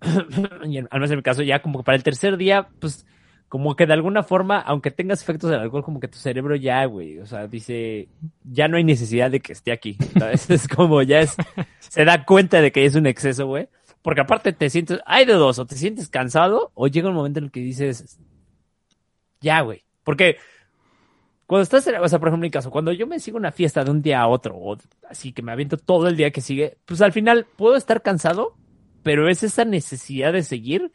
[0.64, 3.06] y al menos en mi caso ya como que para el tercer día, pues
[3.54, 6.84] como que de alguna forma, aunque tengas efectos del alcohol, como que tu cerebro ya,
[6.86, 8.08] güey, o sea, dice,
[8.42, 10.50] ya no hay necesidad de que esté aquí, ¿sabes?
[10.50, 11.36] es como ya es,
[11.78, 13.68] se da cuenta de que es un exceso, güey.
[14.02, 17.38] Porque aparte te sientes, hay de dos, o te sientes cansado, o llega un momento
[17.38, 18.18] en el que dices,
[19.40, 19.84] ya, güey.
[20.02, 20.38] Porque
[21.46, 23.84] cuando estás, o sea, por ejemplo, en mi caso, cuando yo me sigo una fiesta
[23.84, 24.76] de un día a otro, o
[25.08, 28.56] así que me aviento todo el día que sigue, pues al final puedo estar cansado,
[29.04, 30.90] pero es esa necesidad de seguir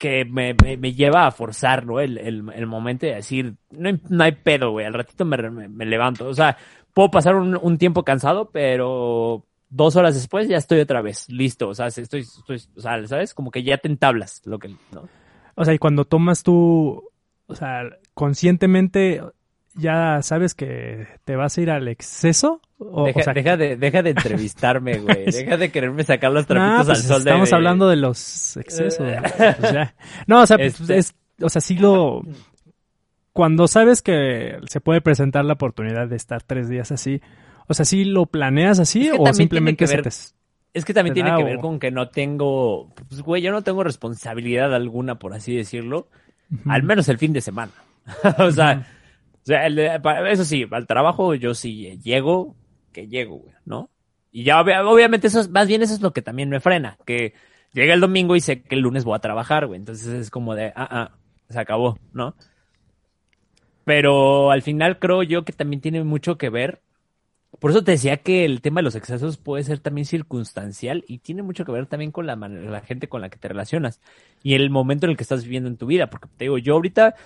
[0.00, 2.00] que me, me, lleva a forzar, ¿no?
[2.00, 5.36] El, el, el momento de decir, no hay, no hay pedo, güey, al ratito me,
[5.50, 6.26] me, me, levanto.
[6.26, 6.56] O sea,
[6.94, 11.68] puedo pasar un, un, tiempo cansado, pero dos horas después ya estoy otra vez, listo,
[11.68, 13.34] o sea, estoy, estoy o sea, ¿sabes?
[13.34, 15.06] Como que ya te entablas lo que, ¿no?
[15.54, 17.10] O sea, y cuando tomas tú,
[17.46, 17.82] o sea,
[18.14, 19.20] conscientemente
[19.74, 22.62] ya sabes que te vas a ir al exceso.
[22.82, 25.26] O, deja, o sea, deja, de, deja de entrevistarme, güey.
[25.26, 27.18] Deja de quererme sacar los trapitos nah, pues al sol.
[27.18, 29.06] Estamos de, hablando de los excesos.
[29.58, 29.94] pues ya.
[30.26, 32.22] No, o sea, pues Este- es, o sea, sí lo...
[33.32, 37.20] Cuando sabes que se puede presentar la oportunidad de estar tres días así,
[37.68, 40.10] o sea, ¿sí lo planeas así Es que o simplemente que se ver- te...
[40.72, 43.62] Es que también tiene que o- ver con que no tengo, pues, güey, yo no
[43.62, 46.08] tengo responsabilidad alguna, por así decirlo,
[46.66, 47.72] al menos el fin de semana.
[48.38, 48.86] o sea,
[49.48, 52.54] o el eso sí, al trabajo yo sí llego,
[52.92, 53.90] que llego, güey, ¿no?
[54.32, 56.98] Y ya obvia- obviamente eso es, más bien eso es lo que también me frena,
[57.06, 57.34] que
[57.72, 60.54] llega el domingo y sé que el lunes voy a trabajar, güey, entonces es como
[60.54, 61.10] de, ah, ah,
[61.48, 62.34] se acabó, ¿no?
[63.84, 66.80] Pero al final creo yo que también tiene mucho que ver
[67.58, 71.18] por eso te decía que el tema de los excesos puede ser también circunstancial y
[71.18, 74.00] tiene mucho que ver también con la, la gente con la que te relacionas
[74.42, 76.08] y el momento en el que estás viviendo en tu vida.
[76.08, 77.16] Porque te digo, yo ahorita,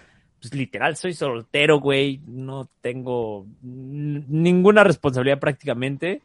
[0.44, 6.20] pues literal, soy soltero, güey, no tengo ninguna responsabilidad prácticamente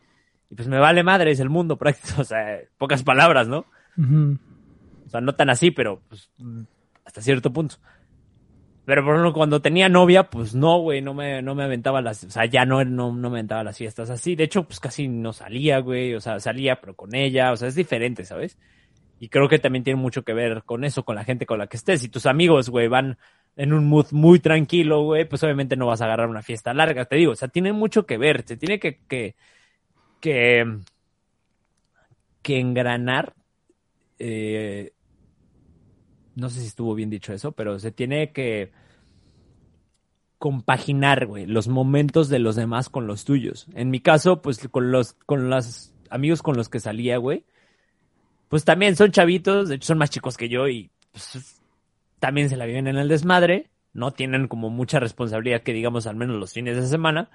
[0.50, 3.66] y pues me vale madre, es el mundo práctico, o sea, pocas palabras, ¿no?
[3.98, 6.30] O sea, no tan así, pero pues
[7.06, 7.76] hasta cierto punto.
[8.86, 12.24] Pero por ejemplo, cuando tenía novia, pues no, güey, no me, no me aventaba las,
[12.26, 14.36] o sea, ya no, no, no me aventaba las fiestas así.
[14.36, 17.68] De hecho, pues casi no salía, güey, o sea, salía, pero con ella, o sea,
[17.68, 18.58] es diferente, ¿sabes?
[19.20, 21.68] Y creo que también tiene mucho que ver con eso, con la gente con la
[21.68, 22.02] que estés.
[22.02, 23.18] Si tus amigos, güey, van
[23.60, 27.04] en un mood muy tranquilo, güey, pues obviamente no vas a agarrar una fiesta larga,
[27.04, 29.36] te digo, o sea, tiene mucho que ver, se tiene que, que,
[30.22, 30.80] que,
[32.58, 33.34] engranar,
[34.18, 34.94] eh,
[36.36, 38.72] no sé si estuvo bien dicho eso, pero se tiene que
[40.38, 43.68] compaginar, güey, los momentos de los demás con los tuyos.
[43.74, 47.44] En mi caso, pues con los, con los amigos con los que salía, güey,
[48.48, 51.59] pues también son chavitos, de hecho son más chicos que yo y pues,
[52.20, 56.16] también se la viven en el desmadre, no tienen como mucha responsabilidad que digamos al
[56.16, 57.30] menos los fines de semana.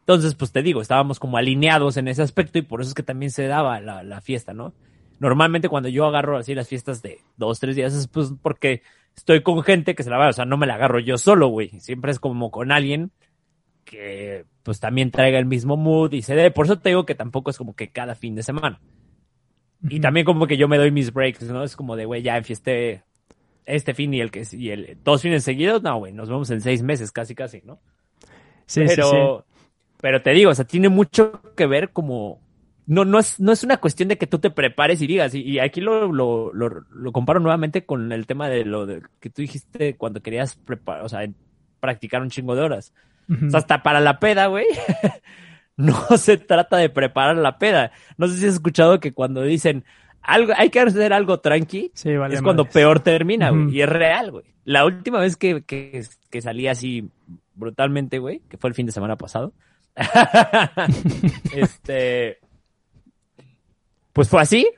[0.00, 3.02] Entonces, pues te digo, estábamos como alineados en ese aspecto y por eso es que
[3.02, 4.72] también se daba la, la fiesta, ¿no?
[5.20, 8.82] Normalmente cuando yo agarro así las fiestas de dos, tres días es pues porque
[9.16, 11.48] estoy con gente que se la va, o sea, no me la agarro yo solo,
[11.48, 11.80] güey.
[11.80, 13.10] Siempre es como con alguien
[13.84, 16.50] que pues también traiga el mismo mood y se dé.
[16.50, 18.80] Por eso te digo que tampoco es como que cada fin de semana.
[19.88, 21.62] Y también como que yo me doy mis breaks, ¿no?
[21.62, 23.02] Es como de, güey, ya enfiesté
[23.68, 26.60] este fin y el que y el dos fines seguidos, no, güey, nos vemos en
[26.60, 27.80] seis meses, casi, casi, ¿no?
[28.66, 29.60] Sí, sí, pero, sí.
[30.00, 32.40] pero te digo, o sea, tiene mucho que ver como,
[32.86, 35.42] no, no es, no es una cuestión de que tú te prepares y digas, y,
[35.42, 39.30] y aquí lo, lo, lo, lo comparo nuevamente con el tema de lo de, que
[39.30, 41.28] tú dijiste cuando querías preparar, o sea,
[41.80, 42.92] practicar un chingo de horas.
[43.30, 44.64] O sea, hasta para la peda, güey.
[45.76, 47.92] no se trata de preparar la peda.
[48.16, 49.84] No sé si has escuchado que cuando dicen
[50.28, 52.74] algo, hay que hacer algo tranqui, Sí, vale es cuando madres.
[52.74, 53.74] peor termina, güey.
[53.74, 54.44] Y es real, güey.
[54.64, 57.08] La última vez que, que, que salí así
[57.54, 59.54] brutalmente, güey, que fue el fin de semana pasado.
[61.54, 62.38] este.
[64.12, 64.68] Pues fue así.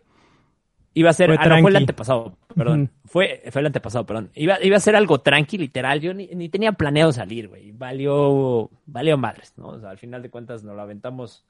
[0.94, 1.34] Iba a ser.
[1.34, 2.90] Fue ah, no, fue el antepasado, perdón.
[3.04, 4.30] Fue, fue el antepasado, perdón.
[4.34, 6.00] Iba, iba a ser algo tranqui, literal.
[6.00, 7.72] Yo ni, ni tenía planeado salir, güey.
[7.72, 9.68] Valió, valió madres, ¿no?
[9.70, 11.44] O sea, al final de cuentas nos lo aventamos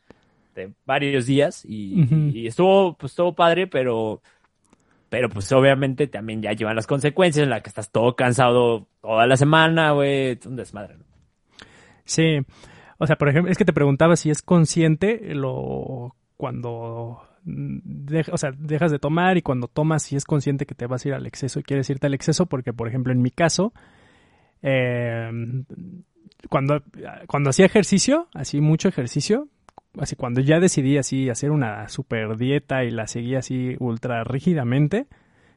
[0.54, 4.22] de varios días y, estuvo, pues estuvo padre, pero,
[5.08, 9.26] pero pues obviamente también ya llevan las consecuencias en la que estás todo cansado toda
[9.26, 10.32] la semana, güey.
[10.32, 11.04] Es un desmadre, ¿no?
[12.04, 12.38] Sí.
[12.98, 17.22] O sea, por ejemplo, es que te preguntaba si es consciente lo cuando
[18.32, 21.08] o sea, dejas de tomar y cuando tomas si es consciente que te vas a
[21.08, 23.72] ir al exceso y quieres irte al exceso porque, por ejemplo, en mi caso,
[24.62, 25.30] eh,
[26.48, 26.82] cuando,
[27.26, 29.48] cuando hacía ejercicio, así mucho ejercicio,
[29.98, 35.06] así cuando ya decidí así hacer una super dieta y la seguía así ultra rígidamente,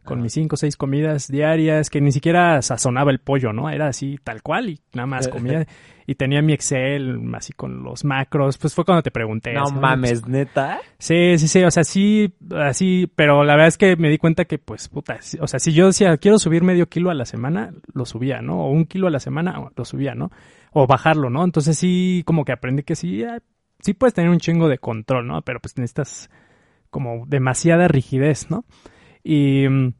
[0.03, 3.69] con mis cinco o seis comidas diarias, que ni siquiera sazonaba el pollo, ¿no?
[3.69, 5.65] Era así tal cual y nada más comía.
[6.05, 8.57] y tenía mi Excel así con los macros.
[8.57, 9.53] Pues fue cuando te pregunté.
[9.53, 10.81] No mames, Pues, neta.
[10.97, 11.63] sí, sí, sí.
[11.63, 15.19] O sea, sí, así, pero la verdad es que me di cuenta que, pues, puta,
[15.39, 18.59] o sea, si yo decía, quiero subir medio kilo a la semana, lo subía, ¿no?
[18.65, 20.31] O un kilo a la semana, lo subía, ¿no?
[20.73, 21.45] O bajarlo, ¿no?
[21.45, 23.39] Entonces sí, como que aprendí que sí, ah,
[23.83, 25.41] sí puedes tener un chingo de control, ¿no?
[25.41, 26.29] Pero pues necesitas
[26.89, 28.65] como demasiada rigidez, ¿no?
[29.23, 29.93] Y, mm,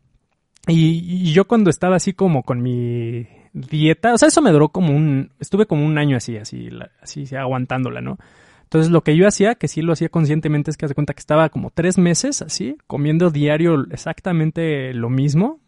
[0.67, 4.69] y, y yo cuando estaba así como con mi dieta, o sea, eso me duró
[4.69, 6.69] como un, estuve como un año así, así,
[7.01, 8.17] así aguantándola, ¿no?
[8.63, 11.19] Entonces lo que yo hacía, que sí lo hacía conscientemente, es que hace cuenta que
[11.19, 15.59] estaba como tres meses así, comiendo diario exactamente lo mismo,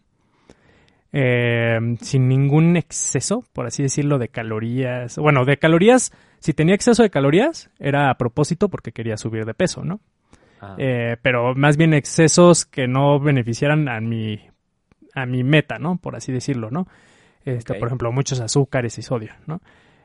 [1.13, 5.17] eh, sin ningún exceso, por así decirlo, de calorías.
[5.17, 6.11] Bueno, de calorías,
[6.45, 9.99] si tenía exceso de calorías, era a propósito porque quería subir de peso, ¿no?
[10.77, 14.39] eh, pero más bien excesos que no beneficiaran a mi,
[15.15, 15.97] a mi meta, ¿no?
[15.97, 16.87] Por así decirlo, ¿no?
[17.45, 17.73] Este.
[17.73, 19.59] Por ejemplo, muchos azúcares y sodio, ¿no?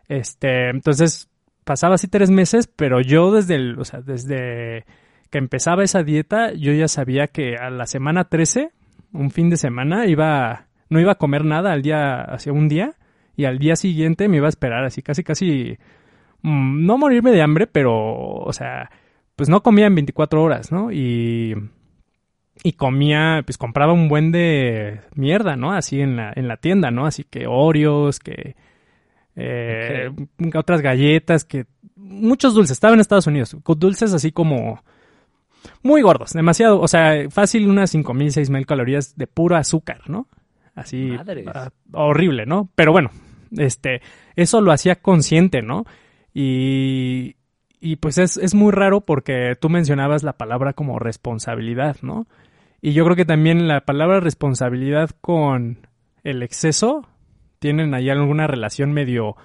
[0.08, 1.28] Este, entonces,
[1.64, 4.86] pasaba así tres meses, pero yo desde el, o sea, desde
[5.28, 8.70] que empezaba esa dieta, yo ya sabía que a la semana 13,
[9.12, 12.94] un fin de semana, iba, no iba a comer nada al día, hacia un día,
[13.36, 15.78] y al día siguiente me iba a esperar así, casi, casi,
[16.42, 18.90] mm, no morirme de hambre, pero, o sea,
[19.36, 20.92] pues no comía en 24 horas, ¿no?
[20.92, 21.54] Y,
[22.62, 25.72] y comía, pues compraba un buen de mierda, ¿no?
[25.72, 27.06] Así en la, en la tienda, ¿no?
[27.06, 28.54] Así que Oreos, que
[29.36, 30.10] eh,
[30.54, 32.72] otras galletas, que muchos dulces.
[32.72, 34.82] Estaba en Estados Unidos, con dulces así como
[35.82, 40.28] muy gordos, demasiado, o sea, fácil unas 5000, 6000 calorías de puro azúcar, ¿no?
[40.74, 42.70] Así ah, horrible, ¿no?
[42.74, 43.10] Pero bueno,
[43.56, 44.00] este,
[44.36, 45.84] eso lo hacía consciente, ¿no?
[46.32, 47.36] Y,
[47.80, 52.26] y pues es, es muy raro porque tú mencionabas la palabra como responsabilidad, ¿no?
[52.80, 55.86] Y yo creo que también la palabra responsabilidad con
[56.24, 57.06] el exceso
[57.58, 59.36] tienen ahí alguna relación medio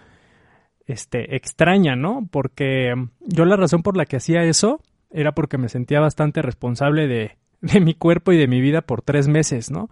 [0.85, 2.27] este extraña, ¿no?
[2.31, 4.79] Porque yo la razón por la que hacía eso
[5.11, 9.01] era porque me sentía bastante responsable de, de mi cuerpo y de mi vida por
[9.01, 9.89] tres meses, ¿no?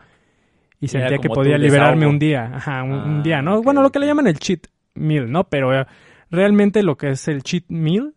[0.79, 2.13] Y sentía que podía liberarme desahogo.
[2.13, 3.61] un día, ajá, un, un Ah, día, ¿no?
[3.63, 5.45] bueno, lo que le llaman el cheat meal, ¿no?
[5.45, 5.85] Pero
[6.33, 8.15] realmente lo que es el cheat meal,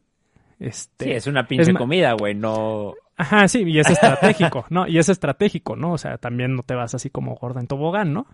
[0.58, 1.04] este...
[1.04, 2.94] Sí, es una pinche comida, güey, no...
[3.16, 4.86] Ajá, sí, y es estratégico, ¿no?
[4.88, 5.92] Y es estratégico, ¿no?
[5.92, 8.26] O sea, también no te vas así como gorda en tobogán, ¿no?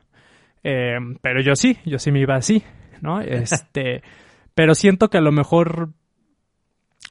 [0.65, 2.63] Eh, pero yo sí, yo sí me iba así,
[3.01, 3.21] ¿no?
[3.21, 4.03] Este,
[4.55, 5.91] pero siento que a lo mejor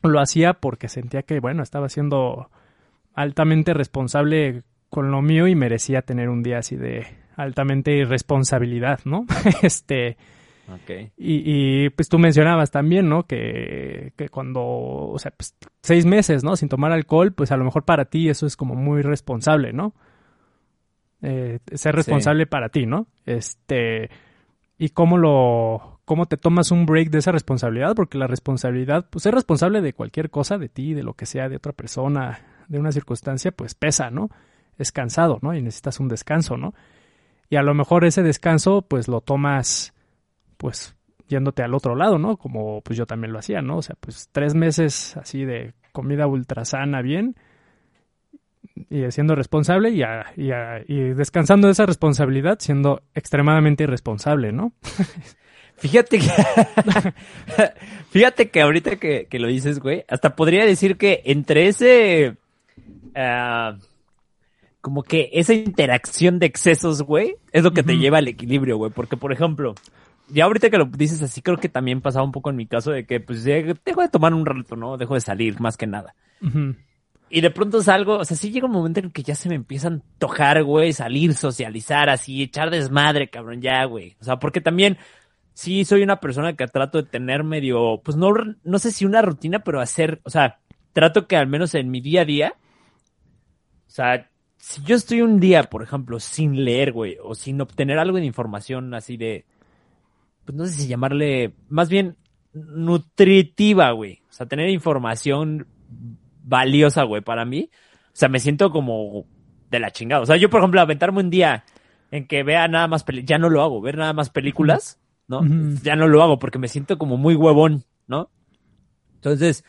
[0.02, 2.50] lo hacía porque sentía que, bueno, estaba siendo
[3.14, 7.06] altamente responsable con lo mío y merecía tener un día así de
[7.36, 9.26] altamente irresponsabilidad, ¿no?
[9.62, 10.18] este,
[10.69, 11.12] Ok.
[11.17, 13.24] y, y, pues tú mencionabas también, ¿no?
[13.24, 16.56] Que, que cuando, o sea, pues seis meses, ¿no?
[16.56, 19.93] Sin tomar alcohol, pues a lo mejor para ti eso es como muy responsable, ¿no?
[21.21, 23.08] Eh, ser responsable para ti, ¿no?
[23.26, 24.10] Este,
[24.78, 29.24] y cómo lo, cómo te tomas un break de esa responsabilidad, porque la responsabilidad, pues
[29.24, 32.80] ser responsable de cualquier cosa, de ti, de lo que sea, de otra persona, de
[32.80, 34.30] una circunstancia, pues pesa, ¿no?
[34.78, 35.54] Es cansado, ¿no?
[35.54, 36.74] Y necesitas un descanso, ¿no?
[37.50, 39.93] Y a lo mejor ese descanso, pues lo tomas
[40.62, 40.95] pues
[41.28, 42.38] yéndote al otro lado, ¿no?
[42.38, 43.78] Como pues yo también lo hacía, ¿no?
[43.78, 47.36] O sea, pues tres meses así de comida ultra sana bien
[48.89, 54.52] y siendo responsable y, a- y, a- y descansando de esa responsabilidad siendo extremadamente irresponsable,
[54.52, 54.71] ¿no?
[55.78, 56.30] Fíjate que...
[58.12, 62.36] Fíjate que ahorita que, que lo dices, güey, hasta podría decir que entre ese...
[63.15, 63.78] ah,
[64.82, 68.91] como que esa interacción de excesos, güey, es lo que te lleva al equilibrio, güey.
[68.91, 69.76] Porque, por ejemplo,
[70.34, 72.91] ya ahorita que lo dices así, creo que también pasaba un poco en mi caso
[72.91, 74.98] de que, pues, dejo de tomar un rato, ¿no?
[74.98, 76.15] Dejo de salir, más que nada.
[77.30, 79.56] Y de pronto salgo, o sea, sí llega un momento en que ya se me
[79.56, 84.15] empieza a antojar, güey, salir, socializar, así, echar desmadre, cabrón, ya, güey.
[84.20, 84.98] O sea, porque también,
[85.54, 89.22] sí, soy una persona que trato de tener medio, pues no, no sé si una
[89.22, 90.60] rutina, pero hacer, o sea,
[90.94, 92.54] trato que al menos en mi día a día,
[93.88, 97.98] o sea, si yo estoy un día, por ejemplo, sin leer, güey, o sin obtener
[97.98, 99.46] algo de información así de,
[100.45, 102.17] pues no sé si llamarle, más bien
[102.54, 104.21] nutritiva, güey.
[104.30, 105.67] O sea, tener información
[106.43, 107.69] valiosa, güey, para mí.
[108.08, 109.25] O sea, me siento como
[109.69, 110.21] de la chingada.
[110.21, 111.63] O sea, yo, por ejemplo, aventarme un día
[112.12, 115.41] en que vea nada más películas, ya no lo hago, ver nada más películas, ¿no?
[115.82, 118.30] Ya no lo hago porque me siento como muy huevón, ¿no?
[119.15, 119.63] Entonces,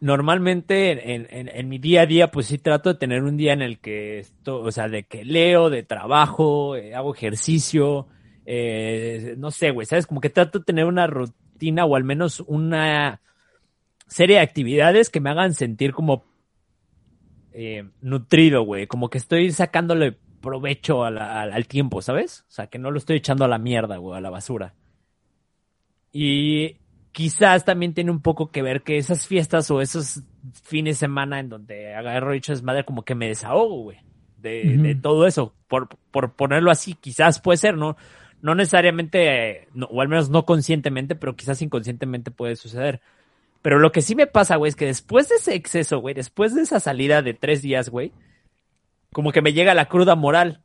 [0.00, 3.54] normalmente en, en, en mi día a día, pues sí trato de tener un día
[3.54, 8.08] en el que esto, o sea, de que leo, de trabajo, eh, hago ejercicio,
[8.46, 10.06] eh, no sé, güey, ¿sabes?
[10.06, 13.20] Como que trato de tener una rutina o al menos una
[14.06, 16.24] serie de actividades que me hagan sentir como
[17.52, 22.44] eh, nutrido, güey, como que estoy sacándole provecho a la- al, al tiempo, ¿sabes?
[22.48, 24.74] O sea, que no lo estoy echando a la mierda, güey, a la basura.
[26.12, 26.76] Y
[27.12, 30.22] quizás también tiene un poco que ver que esas fiestas o esos
[30.62, 33.98] fines de semana en donde agarro hecho desmadre como que me desahogo, güey.
[34.36, 35.54] De, de todo eso.
[35.68, 37.96] Por, por ponerlo así, quizás puede ser, ¿no?
[38.44, 43.00] No necesariamente, no, o al menos no conscientemente, pero quizás inconscientemente puede suceder.
[43.62, 46.54] Pero lo que sí me pasa, güey, es que después de ese exceso, güey, después
[46.54, 48.12] de esa salida de tres días, güey,
[49.14, 50.60] como que me llega la cruda moral.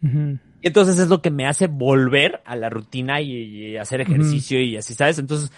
[0.00, 4.60] Y entonces es lo que me hace volver a la rutina y, y hacer ejercicio
[4.60, 5.18] y así, ¿sabes?
[5.18, 5.50] Entonces,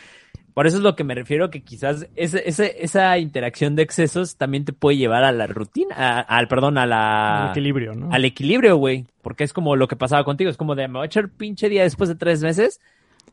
[0.55, 4.36] por eso es lo que me refiero que quizás ese, ese, esa interacción de excesos
[4.36, 7.44] también te puede llevar a la rutina, a- al, perdón, a la...
[7.46, 8.12] Al equilibrio, ¿no?
[8.12, 9.07] Al equilibrio, güey.
[9.20, 10.48] Porque es como lo que pasaba contigo.
[10.50, 12.80] Es como de, me voy a echar pinche día después de tres meses,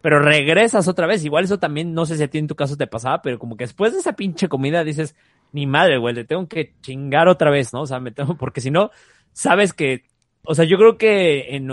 [0.01, 1.24] pero regresas otra vez.
[1.24, 3.55] Igual eso también, no sé si a ti en tu caso te pasaba, pero como
[3.55, 5.15] que después de esa pinche comida dices,
[5.51, 7.82] ni madre, güey, te tengo que chingar otra vez, ¿no?
[7.82, 8.89] O sea, me tengo, porque si no,
[9.32, 10.05] sabes que,
[10.43, 11.69] o sea, yo creo que en,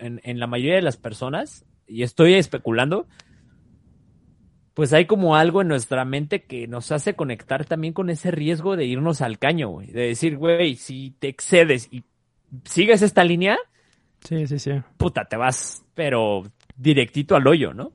[0.00, 3.06] en, en la mayoría de las personas, y estoy especulando,
[4.74, 8.76] pues hay como algo en nuestra mente que nos hace conectar también con ese riesgo
[8.76, 9.88] de irnos al caño, güey.
[9.88, 12.04] De decir, güey, si te excedes y
[12.64, 13.58] sigues esta línea,
[14.22, 14.72] sí, sí, sí.
[14.96, 16.42] Puta, te vas, pero
[16.76, 17.92] directito al hoyo, ¿no?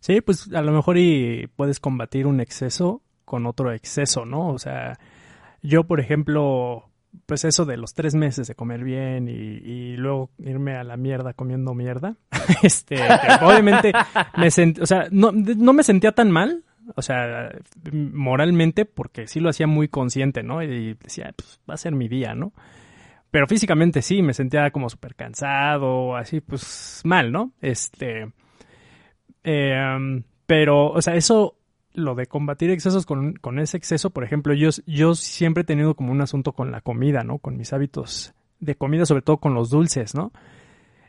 [0.00, 4.48] Sí, pues a lo mejor y puedes combatir un exceso con otro exceso, ¿no?
[4.50, 4.98] O sea,
[5.62, 6.90] yo, por ejemplo,
[7.24, 11.32] pues eso de los tres meses de comer bien y, luego irme a la mierda
[11.32, 12.16] comiendo mierda,
[12.62, 12.96] este,
[13.42, 13.92] obviamente
[14.36, 16.64] me sent, o sea, no, no me sentía tan mal,
[16.94, 17.50] o sea,
[17.92, 20.62] moralmente, porque sí lo hacía muy consciente, ¿no?
[20.62, 22.52] Y decía, pues va a ser mi día, ¿no?
[23.30, 27.52] Pero físicamente sí, me sentía como súper cansado, así, pues mal, ¿no?
[27.60, 28.30] Este,
[29.42, 31.55] eh, pero, o sea, eso
[31.96, 35.94] lo de combatir excesos con, con, ese exceso, por ejemplo, yo, yo siempre he tenido
[35.94, 37.38] como un asunto con la comida, ¿no?
[37.38, 40.32] Con mis hábitos de comida, sobre todo con los dulces, ¿no?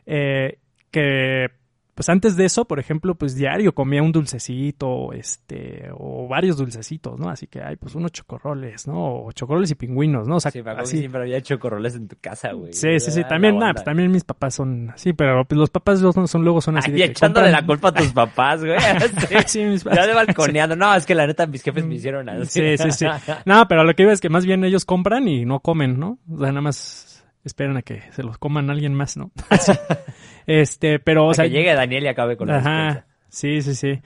[0.06, 0.58] Eh,
[0.90, 1.50] que
[1.98, 7.18] pues antes de eso, por ejemplo, pues diario comía un dulcecito, este, o varios dulcecitos,
[7.18, 7.28] ¿no?
[7.28, 9.24] Así que hay pues unos chocorroles, ¿no?
[9.24, 10.36] O chocorroles y pingüinos, ¿no?
[10.36, 10.98] O sea, sí, así.
[10.98, 12.72] siempre había chocorroles en tu casa, güey.
[12.72, 15.98] Sí, sí, sí, también, nada, pues también mis papás son así, pero pues, los papás
[15.98, 16.92] son, son luego son así.
[16.92, 18.78] Ay, echándole la culpa a tus papás, güey.
[19.46, 19.98] sí, mis papás.
[19.98, 20.76] Ya de balconeando.
[20.76, 22.46] No, es que la neta mis jefes me hicieron así.
[22.46, 23.06] Sí, sí, sí.
[23.44, 26.20] No, pero lo que iba es que más bien ellos compran y no comen, ¿no?
[26.30, 27.07] O sea, nada más
[27.48, 29.32] esperan a que se los coman alguien más, ¿no?
[30.46, 31.44] Este, pero, o sea.
[31.44, 34.00] Que llegue Daniel y acabe con la Ajá, sí, sí, sí.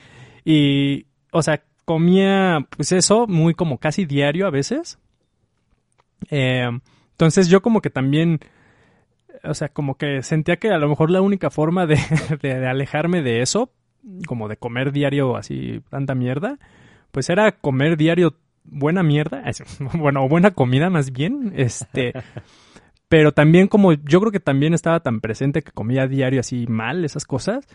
[0.45, 4.99] Y, o sea, comía, pues eso, muy como casi diario a veces.
[6.31, 6.69] Eh,
[7.13, 8.41] entonces yo como que también,
[9.45, 11.99] o sea, como que sentía que a lo mejor la única forma de,
[12.43, 13.73] de, alejarme de eso,
[14.27, 16.59] como de comer diario así tanta mierda,
[17.13, 19.45] pues era comer diario buena mierda,
[19.95, 22.13] bueno, buena comida más bien, este,
[23.13, 27.05] pero también como yo creo que también estaba tan presente que comía diario así mal
[27.05, 27.69] esas cosas,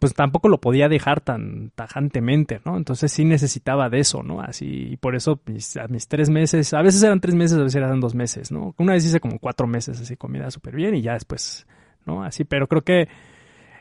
[0.00, 2.76] pues tampoco lo podía dejar tan tajantemente, ¿no?
[2.76, 4.40] Entonces sí necesitaba de eso, ¿no?
[4.40, 7.76] Así, y por eso mis, mis tres meses, a veces eran tres meses, a veces
[7.76, 8.74] eran dos meses, ¿no?
[8.78, 11.64] Una vez hice como cuatro meses así comida súper bien y ya después,
[12.04, 12.24] ¿no?
[12.24, 13.06] Así, pero creo que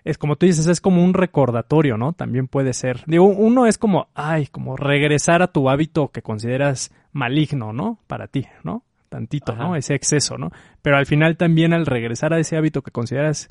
[0.03, 2.13] es como tú dices, es como un recordatorio, ¿no?
[2.13, 3.01] También puede ser.
[3.07, 7.97] Digo, uno es como, ay, como regresar a tu hábito que consideras maligno, ¿no?
[8.05, 8.83] Para ti, ¿no?
[9.15, 9.77] Tantito, ¿no?
[9.77, 10.51] Ese exceso, ¿no?
[10.81, 13.47] Pero al final también al regresar a ese hábito que consideras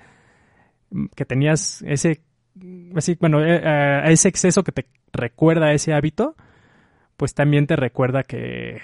[0.90, 2.20] mm, que tenías ese,
[2.94, 6.36] así, bueno, eh, a ese exceso que te recuerda a ese hábito,
[7.16, 8.82] pues también te recuerda que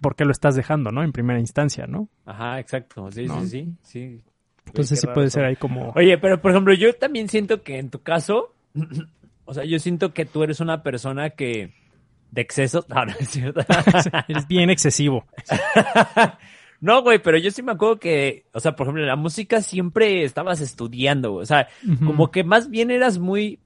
[0.00, 1.02] por qué lo estás dejando, ¿no?
[1.02, 2.08] En primera instancia, ¿no?
[2.24, 4.22] Ajá, exacto, sí, sí, sí, sí.
[4.64, 5.92] Entonces sí puede ser ahí como...
[5.96, 8.54] Oye, pero por ejemplo, yo también siento que en tu caso,
[9.44, 11.72] o sea, yo siento que tú eres una persona que
[12.30, 12.84] de exceso.
[12.94, 13.60] No, no es cierto.
[14.28, 15.24] Eres bien excesivo.
[16.80, 20.24] no, güey, pero yo sí me acuerdo que, o sea, por ejemplo, la música siempre
[20.24, 21.42] estabas estudiando, güey.
[21.42, 21.68] O sea,
[22.04, 23.60] como que más bien eras muy,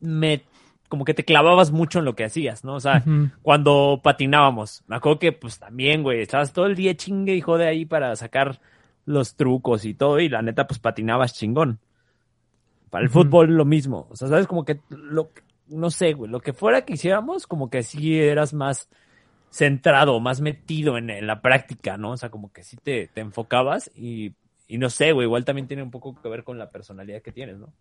[0.00, 0.42] me,
[0.88, 2.74] como que te clavabas mucho en lo que hacías, ¿no?
[2.74, 3.04] O sea,
[3.42, 7.68] cuando patinábamos, me acuerdo que, pues también, güey, estabas todo el día chingue y jode
[7.68, 8.60] ahí para sacar
[9.04, 11.78] los trucos y todo, y la neta, pues patinabas chingón.
[12.90, 14.08] Para el fútbol lo mismo.
[14.10, 15.30] O sea, sabes, como que lo,
[15.70, 18.88] no sé, güey, lo que fuera que hiciéramos, como que sí eras más
[19.50, 22.12] centrado, más metido en, la práctica, ¿no?
[22.12, 24.34] O sea, como que sí te, te enfocabas y,
[24.68, 27.32] y no sé, güey, igual también tiene un poco que ver con la personalidad que
[27.32, 27.72] tienes, ¿no?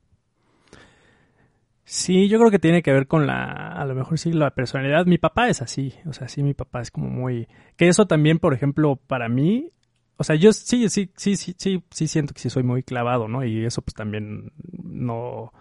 [1.91, 5.07] Sí, yo creo que tiene que ver con la, a lo mejor sí, la personalidad.
[5.07, 8.37] Mi papá es así, o sea, sí, mi papá es como muy, que eso también,
[8.37, 9.71] por ejemplo, para mí,
[10.17, 13.27] o sea, yo sí, sí, sí, sí, sí, sí siento que sí soy muy clavado,
[13.27, 13.43] ¿no?
[13.43, 14.51] Y eso pues también
[14.83, 15.51] no,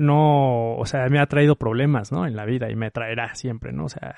[0.00, 2.26] no, o sea, me ha traído problemas, ¿no?
[2.26, 3.84] En la vida y me traerá siempre, ¿no?
[3.84, 4.16] O sea,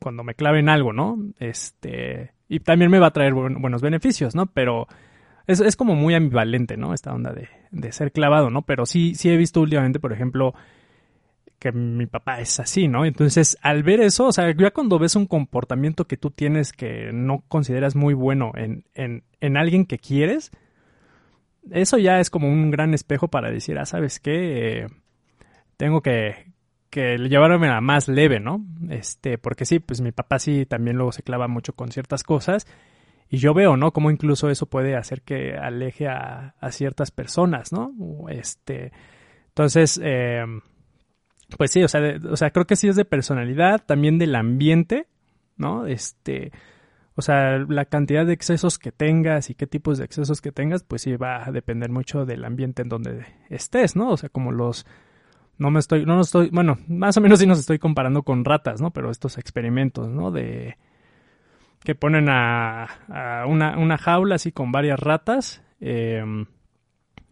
[0.00, 1.18] cuando me clave en algo, ¿no?
[1.40, 4.46] Este, y también me va a traer buenos beneficios, ¿no?
[4.46, 4.86] Pero
[5.48, 6.94] es, es como muy ambivalente, ¿no?
[6.94, 8.62] Esta onda de, de ser clavado, ¿no?
[8.62, 10.54] Pero sí, sí he visto últimamente, por ejemplo,
[11.58, 13.04] que mi papá es así, ¿no?
[13.04, 17.10] Entonces, al ver eso, o sea, ya cuando ves un comportamiento que tú tienes que
[17.12, 20.52] no consideras muy bueno en, en, en alguien que quieres,
[21.72, 24.82] eso ya es como un gran espejo para decir, ah, ¿sabes qué?
[24.82, 24.86] Eh,
[25.84, 26.46] tengo que,
[26.88, 28.64] que llevarme a más leve, ¿no?
[28.88, 32.66] Este, porque sí, pues mi papá sí también luego se clava mucho con ciertas cosas.
[33.28, 33.92] Y yo veo, ¿no?
[33.92, 37.92] Cómo incluso eso puede hacer que aleje a, a ciertas personas, ¿no?
[38.30, 38.92] Este,
[39.48, 40.46] entonces, eh,
[41.58, 45.06] pues sí, o sea, o sea, creo que sí es de personalidad, también del ambiente,
[45.58, 45.86] ¿no?
[45.86, 46.50] Este,
[47.14, 50.82] o sea, la cantidad de excesos que tengas y qué tipos de excesos que tengas,
[50.82, 54.12] pues sí va a depender mucho del ambiente en donde estés, ¿no?
[54.12, 54.86] O sea, como los
[55.58, 58.44] no me estoy, no nos estoy, bueno, más o menos sí nos estoy comparando con
[58.44, 58.90] ratas, ¿no?
[58.90, 60.30] Pero estos experimentos, ¿no?
[60.30, 60.76] De
[61.84, 66.24] que ponen a, a una, una, jaula así con varias ratas, eh,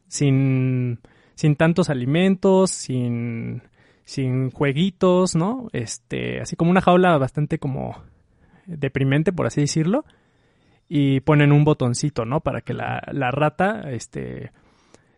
[0.09, 1.01] sin,
[1.35, 3.63] sin tantos alimentos, sin,
[4.05, 5.69] sin jueguitos, ¿no?
[5.73, 8.03] Este, así como una jaula bastante como
[8.67, 10.05] deprimente, por así decirlo,
[10.87, 12.41] y ponen un botoncito, ¿no?
[12.41, 14.53] Para que la, la rata, este,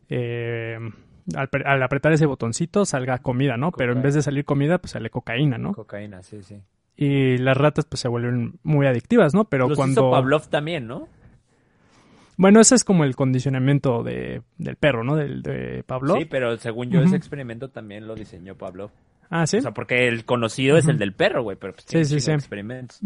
[0.08, 0.78] eh,
[1.34, 3.72] al, apretar ese botoncito salga comida, ¿no?
[3.72, 5.72] Pero en vez de salir comida, pues sale cocaína, ¿no?
[5.72, 6.60] Cocaína, sí, sí.
[6.96, 9.44] Y las ratas pues se vuelven muy adictivas, ¿no?
[9.44, 10.02] Pero cuando...
[10.02, 11.08] Hizo Pavlov también, ¿no?
[12.36, 15.16] Bueno, ese es como el condicionamiento de, del perro, ¿no?
[15.16, 16.18] Del, de Pavlov.
[16.18, 18.90] Sí, pero según yo ese experimento también lo diseñó Pavlov.
[19.30, 19.58] Ah, sí.
[19.58, 22.30] O sea, porque el conocido es el del perro, güey, pero pues sí, sí, sí.
[22.32, 23.00] experimentos.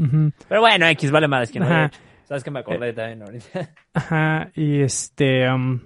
[0.49, 1.67] Pero bueno, X vale más que no.
[2.25, 3.71] ¿Sabes que me acordé también ahorita?
[3.95, 5.51] Ajá, y este...
[5.51, 5.81] Um,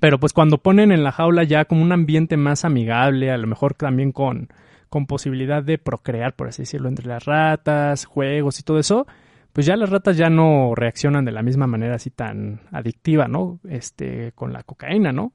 [0.00, 3.46] pero pues cuando ponen en la jaula ya como un ambiente más amigable, a lo
[3.46, 4.48] mejor también con,
[4.88, 9.06] con posibilidad de procrear, por así decirlo, entre las ratas, juegos y todo eso,
[9.52, 13.60] pues ya las ratas ya no reaccionan de la misma manera así tan adictiva, ¿no?
[13.68, 15.32] Este, con la cocaína, ¿no?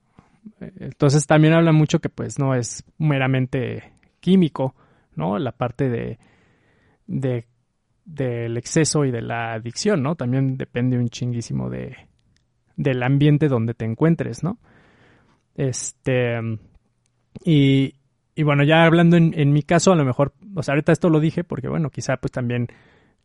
[0.60, 4.76] Entonces también habla mucho que pues no es meramente químico,
[5.16, 5.38] ¿no?
[5.40, 6.20] La parte de,
[7.08, 7.46] de
[8.06, 10.16] del exceso y de la adicción, ¿no?
[10.16, 12.09] También depende un chinguísimo de,
[12.80, 14.58] del ambiente donde te encuentres, ¿no?
[15.56, 16.40] Este,
[17.44, 17.96] y,
[18.34, 21.10] y bueno, ya hablando en, en, mi caso, a lo mejor, o sea, ahorita esto
[21.10, 22.68] lo dije porque, bueno, quizá pues también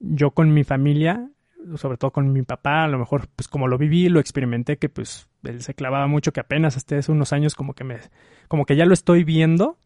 [0.01, 1.31] yo con mi familia,
[1.77, 4.89] sobre todo con mi papá, a lo mejor, pues como lo viví, lo experimenté, que
[4.89, 7.99] pues él se clavaba mucho, que apenas hasta hace unos años como que me,
[8.49, 9.79] como que ya lo estoy viendo,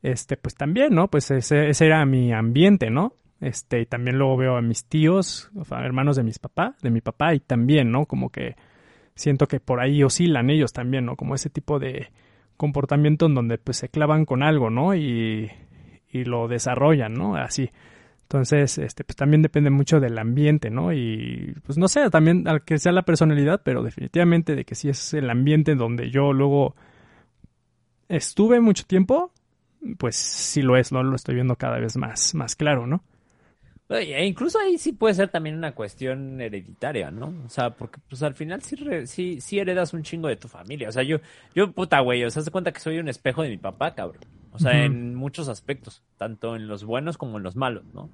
[0.00, 1.08] este, pues también, ¿no?
[1.08, 3.12] Pues ese, ese era mi ambiente, ¿no?
[3.42, 7.34] Este, y también luego veo a mis tíos, hermanos de mis papá, de mi papá,
[7.34, 8.06] y también, ¿no?
[8.06, 8.56] Como que
[9.14, 11.16] siento que por ahí oscilan ellos también, ¿no?
[11.16, 12.10] Como ese tipo de
[12.56, 14.94] comportamiento en donde pues se clavan con algo, ¿no?
[14.94, 15.50] Y,
[16.10, 17.36] y lo desarrollan, ¿no?
[17.36, 17.70] Así.
[18.22, 20.92] Entonces, este, pues también depende mucho del ambiente, ¿no?
[20.92, 24.88] Y pues no sé, también al que sea la personalidad, pero definitivamente de que si
[24.88, 26.74] es el ambiente donde yo luego
[28.08, 29.32] estuve mucho tiempo,
[29.98, 31.02] pues sí lo es, ¿no?
[31.02, 33.04] Lo estoy viendo cada vez más, más claro, ¿no?
[33.90, 37.34] E incluso ahí sí puede ser también una cuestión hereditaria, ¿no?
[37.44, 38.76] O sea, porque pues al final sí,
[39.06, 40.88] sí, sí heredas un chingo de tu familia.
[40.88, 41.18] O sea, yo,
[41.54, 44.24] yo puta güey, o sea, se cuenta que soy un espejo de mi papá, cabrón.
[44.52, 48.08] O sea, en muchos aspectos, tanto en los buenos como en los malos, ¿no?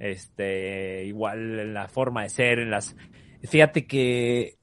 [0.00, 2.96] Este, igual en la forma de ser, en las...
[3.44, 4.58] Fíjate que...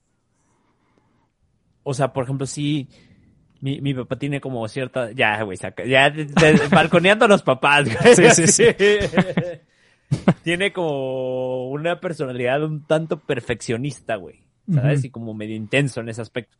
[1.84, 2.90] O sea, por ejemplo, sí...
[3.62, 5.12] Mi, mi papá tiene como cierta...
[5.14, 5.86] Ya, güey, saca...
[5.86, 6.14] Ya,
[6.70, 8.16] balconeando a los papás, güey.
[8.16, 8.64] Sí, sí, sí.
[10.44, 14.40] tiene como una personalidad un tanto perfeccionista, güey.
[14.72, 15.04] ¿Sabes?
[15.04, 16.56] Y como medio intenso en ese aspecto.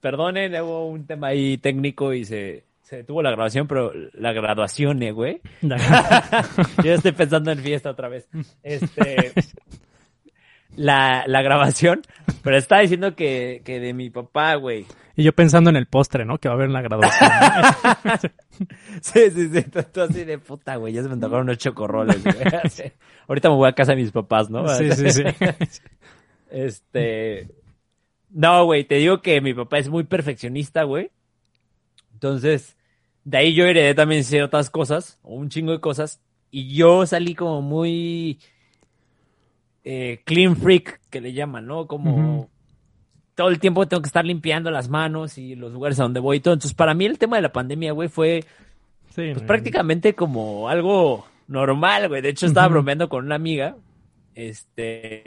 [0.00, 5.00] Perdonen, hubo un tema ahí técnico y se, se detuvo la grabación, pero la graduación,
[5.02, 5.40] eh, güey.
[6.84, 8.28] Yo estoy pensando en fiesta otra vez.
[8.62, 9.32] Este.
[10.74, 12.00] La, la grabación,
[12.42, 14.86] pero está diciendo que, que de mi papá, güey.
[15.14, 16.38] Y yo pensando en el postre, ¿no?
[16.38, 17.30] Que va a haber en la graduación.
[19.02, 19.62] sí, sí, sí.
[19.92, 20.94] Tú así de puta, güey.
[20.94, 22.36] Ya se me tocaron unos chocorroles, güey.
[23.28, 24.66] Ahorita me voy a casa de mis papás, ¿no?
[24.68, 25.22] Sí, sí, sí.
[26.50, 27.48] Este.
[28.30, 28.84] No, güey.
[28.84, 31.10] Te digo que mi papá es muy perfeccionista, güey.
[32.14, 32.76] Entonces,
[33.24, 36.20] de ahí yo heredé también ciertas cosas, un chingo de cosas.
[36.50, 38.38] Y yo salí como muy.
[39.84, 41.86] Eh, clean freak, que le llaman, ¿no?
[41.86, 42.48] Como
[43.34, 46.38] todo el tiempo tengo que estar limpiando las manos y los lugares a donde voy
[46.38, 46.54] y todo.
[46.54, 48.44] Entonces, para mí el tema de la pandemia, güey, fue
[49.14, 52.22] pues, prácticamente como algo normal, güey.
[52.22, 53.76] De hecho, estaba bromeando con una amiga,
[54.34, 55.22] este...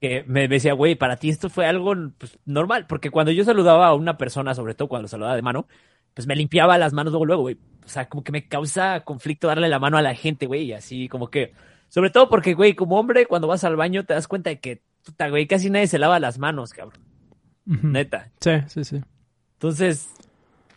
[0.00, 3.88] que me decía, güey, para ti esto fue algo pues, normal, porque cuando yo saludaba
[3.88, 5.66] a una persona, sobre todo cuando saludaba de mano,
[6.14, 7.58] pues me limpiaba las manos luego, luego, güey.
[7.84, 10.72] O sea, como que me causa conflicto darle la mano a la gente, güey, y
[10.72, 11.52] así como que
[11.90, 14.80] sobre todo porque, güey, como hombre, cuando vas al baño te das cuenta de que,
[15.04, 17.02] puta, güey, casi nadie se lava las manos, cabrón.
[17.66, 18.30] Neta.
[18.40, 19.00] Sí, sí, sí.
[19.54, 20.08] Entonces,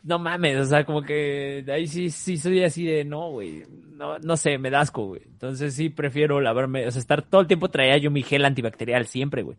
[0.03, 4.17] no mames, o sea, como que ahí sí, sí soy así de, no, güey, no,
[4.19, 5.21] no sé, me das asco, güey.
[5.25, 9.05] Entonces sí prefiero lavarme, o sea, estar todo el tiempo traía yo mi gel antibacterial
[9.05, 9.57] siempre, güey.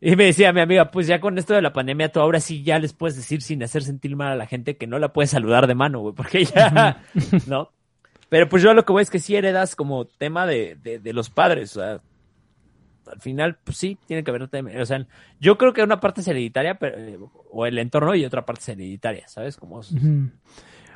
[0.00, 2.62] Y me decía mi amiga, pues ya con esto de la pandemia, tú ahora sí
[2.62, 5.30] ya les puedes decir sin hacer sentir mal a la gente que no la puedes
[5.30, 7.02] saludar de mano, güey, porque ya,
[7.46, 7.70] ¿no?
[8.30, 11.28] Pero pues yo lo que voy es que sí heredas como tema de, de, los
[11.28, 12.00] padres, o sea,
[13.10, 14.48] al final, pues sí, tiene que haber,
[14.80, 15.06] o sea,
[15.40, 17.18] yo creo que una parte es hereditaria, pero, eh,
[17.50, 19.56] o el entorno y otra parte es hereditaria, ¿sabes?
[19.56, 19.82] Como...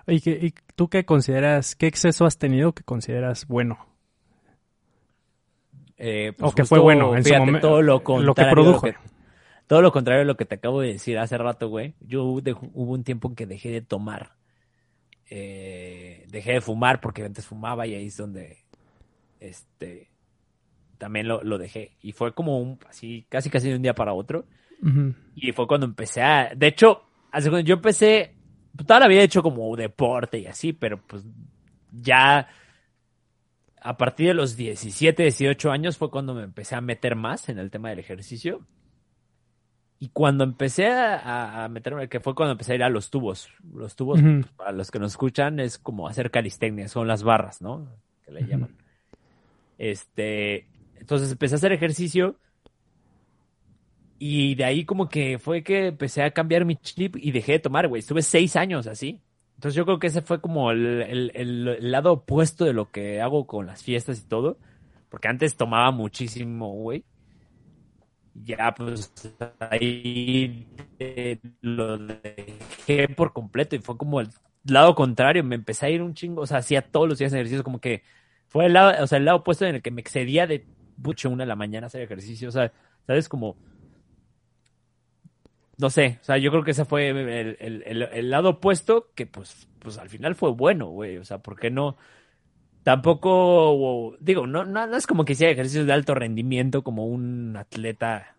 [0.06, 3.94] ¿Y, ¿Y tú qué consideras, qué exceso has tenido que consideras bueno?
[5.96, 8.86] Eh, pues o que fue bueno en su momento, lo, que produjo.
[9.66, 11.94] todo lo contrario de lo que te acabo de decir hace rato, güey.
[12.00, 14.32] Yo hubo un tiempo en que dejé de tomar.
[15.30, 18.58] Eh, dejé de fumar porque antes fumaba y ahí es donde
[19.40, 20.10] este
[20.98, 21.96] también lo, lo dejé.
[22.00, 24.46] Y fue como un así, casi casi de un día para otro.
[25.34, 26.52] Y fue cuando empecé a.
[26.54, 28.34] De hecho, hace cuando yo empecé.
[28.86, 31.24] Toda la había hecho como deporte y así, pero pues
[31.92, 32.48] ya
[33.80, 37.58] a partir de los 17, 18 años fue cuando me empecé a meter más en
[37.58, 38.66] el tema del ejercicio.
[39.98, 43.48] Y cuando empecé a, meterme, que fue cuando empecé a ir a los tubos.
[43.74, 47.62] Los tubos, pues, para los que nos escuchan, es como hacer calistenia, son las barras,
[47.62, 47.88] ¿no?
[48.24, 48.76] Que le llaman.
[49.78, 50.66] Este,
[50.96, 52.36] entonces empecé a hacer ejercicio.
[54.18, 57.58] Y de ahí como que fue que empecé a cambiar mi chip y dejé de
[57.60, 58.00] tomar, güey.
[58.00, 59.20] Estuve seis años así.
[59.56, 63.66] Entonces yo creo que ese fue como el, lado opuesto de lo que hago con
[63.66, 64.58] las fiestas y todo.
[65.08, 67.04] Porque antes tomaba muchísimo, güey.
[68.34, 69.12] Ya pues
[69.60, 70.66] ahí
[71.60, 74.28] lo dejé por completo y fue como el
[74.64, 75.44] lado contrario.
[75.44, 78.02] Me empecé a ir un chingo, o sea, hacía todos los días ejercicio, como que
[78.48, 80.66] fue el lado, o sea, el lado opuesto en el que me excedía de
[80.96, 82.48] mucho una de la mañana hacer ejercicio.
[82.48, 82.72] O sea,
[83.06, 83.28] ¿sabes?
[83.28, 83.56] Como
[85.76, 89.98] no sé, o sea, yo creo que ese fue el, lado opuesto que pues, pues
[89.98, 91.96] al final fue bueno, güey, o sea, ¿por qué no?
[92.84, 98.36] Tampoco, digo, no, no, es como que hiciera ejercicios de alto rendimiento como un atleta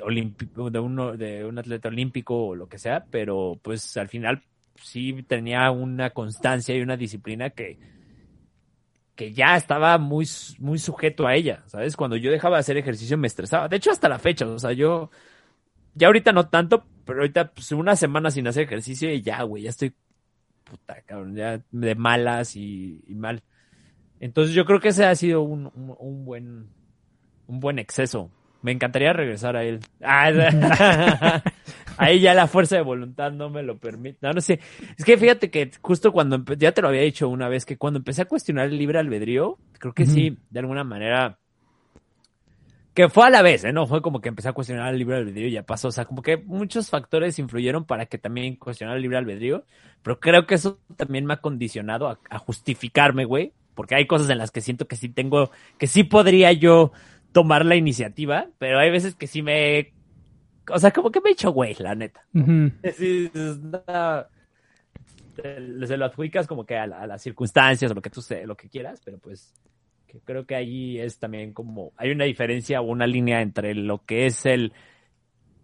[0.00, 4.42] olímpico, de, uno, de un atleta olímpico o lo que sea, pero pues al final
[4.82, 7.78] sí tenía una constancia y una disciplina que,
[9.14, 10.28] que ya estaba muy,
[10.58, 11.96] muy sujeto a ella, ¿sabes?
[11.96, 13.68] Cuando yo dejaba de hacer ejercicio me estresaba.
[13.68, 15.10] De hecho, hasta la fecha, o sea, yo
[15.94, 19.62] ya ahorita no tanto, pero ahorita pues una semana sin hacer ejercicio y ya, güey,
[19.62, 19.94] ya estoy
[20.64, 23.42] puta, cabrón, ya de malas y, mal.
[24.20, 26.68] Entonces yo creo que ese ha sido un, un, buen
[27.46, 28.30] un buen exceso.
[28.62, 29.80] Me encantaría regresar a él.
[30.02, 31.42] Ah,
[31.98, 34.18] ahí ya la fuerza de voluntad no me lo permite.
[34.22, 34.60] No, no sé.
[34.96, 37.98] Es que fíjate que justo cuando, ya te lo había dicho una vez, que cuando
[37.98, 41.38] empecé a cuestionar el libre albedrío, creo que sí, de alguna manera
[42.94, 43.72] que fue a la vez, ¿eh?
[43.72, 45.88] No fue como que empecé a cuestionar el libre albedrío y ya pasó.
[45.88, 49.64] O sea, como que muchos factores influyeron para que también cuestionara el libre albedrío.
[50.02, 53.52] Pero creo que eso también me ha condicionado a, justificarme, güey.
[53.74, 56.92] Porque hay cosas en las que siento que sí tengo, que sí podría yo
[57.32, 59.92] tomar la iniciativa, pero hay veces que sí me.
[60.70, 62.24] O sea, como que me he hecho güey, la neta.
[62.96, 63.58] sí, se
[65.96, 68.68] lo adjudicas como que a, a, las circunstancias o lo que tú sé, lo que
[68.68, 69.52] quieras, pero pues
[70.24, 74.26] creo que ahí es también como, hay una diferencia o una línea entre lo que
[74.26, 74.72] es el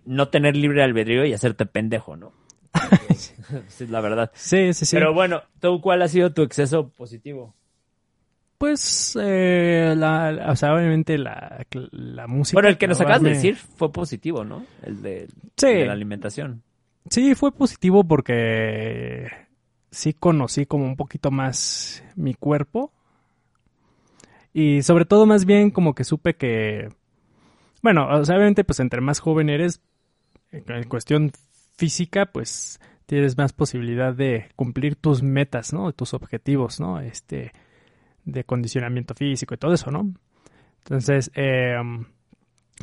[0.04, 2.32] no tener libre albedrío y hacerte pendejo, ¿no?
[3.08, 4.30] es la verdad.
[4.34, 4.96] Sí, sí, sí.
[4.96, 7.54] Pero bueno, ¿tú cuál ha sido tu exceso positivo?
[8.60, 12.56] Pues, eh, la, o sea, obviamente la, la música.
[12.56, 14.66] Bueno, el que nos acabas de decir fue positivo, ¿no?
[14.82, 16.62] El de, de la alimentación.
[17.08, 19.28] Sí, fue positivo porque
[19.90, 22.92] sí conocí como un poquito más mi cuerpo
[24.52, 26.90] y sobre todo más bien como que supe que,
[27.80, 29.80] bueno, obviamente pues entre más joven eres,
[30.52, 31.32] en cuestión
[31.78, 35.90] física, pues tienes más posibilidad de cumplir tus metas, ¿no?
[35.94, 37.00] Tus objetivos, ¿no?
[37.00, 37.52] Este,
[38.24, 40.12] de condicionamiento físico y todo eso, ¿no?
[40.78, 41.76] Entonces, eh,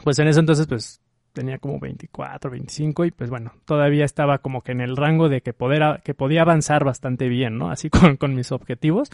[0.03, 1.01] pues en eso entonces, pues
[1.33, 5.41] tenía como 24, 25 y pues bueno, todavía estaba como que en el rango de
[5.41, 7.69] que, poder, que podía avanzar bastante bien, ¿no?
[7.69, 9.09] Así con, con mis objetivos.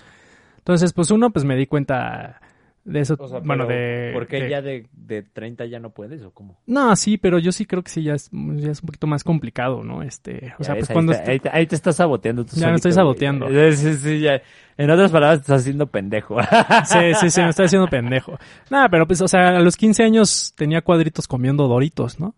[0.57, 2.39] Entonces, pues uno, pues me di cuenta
[2.85, 3.15] de eso,
[3.45, 4.11] bueno, de...
[4.13, 6.59] ¿Por qué ya de, de 30 ya no puedes o cómo?
[6.65, 9.23] No, sí, pero yo sí creo que sí, ya es, ya es un poquito más
[9.23, 10.03] complicado, ¿no?
[10.03, 11.13] Este, o sea, pues cuando...
[11.13, 12.45] Ahí, ahí, te estás saboteando.
[12.45, 13.47] ya me estoy saboteando.
[13.71, 14.41] Sí, sí, ya.
[14.77, 16.37] En otras palabras, te estás haciendo pendejo.
[16.85, 18.37] sí, sí, sí, me estoy haciendo pendejo.
[18.69, 22.35] Nada, pero pues, o sea, a los 15 años tenía cuadritos comiendo doritos, ¿no?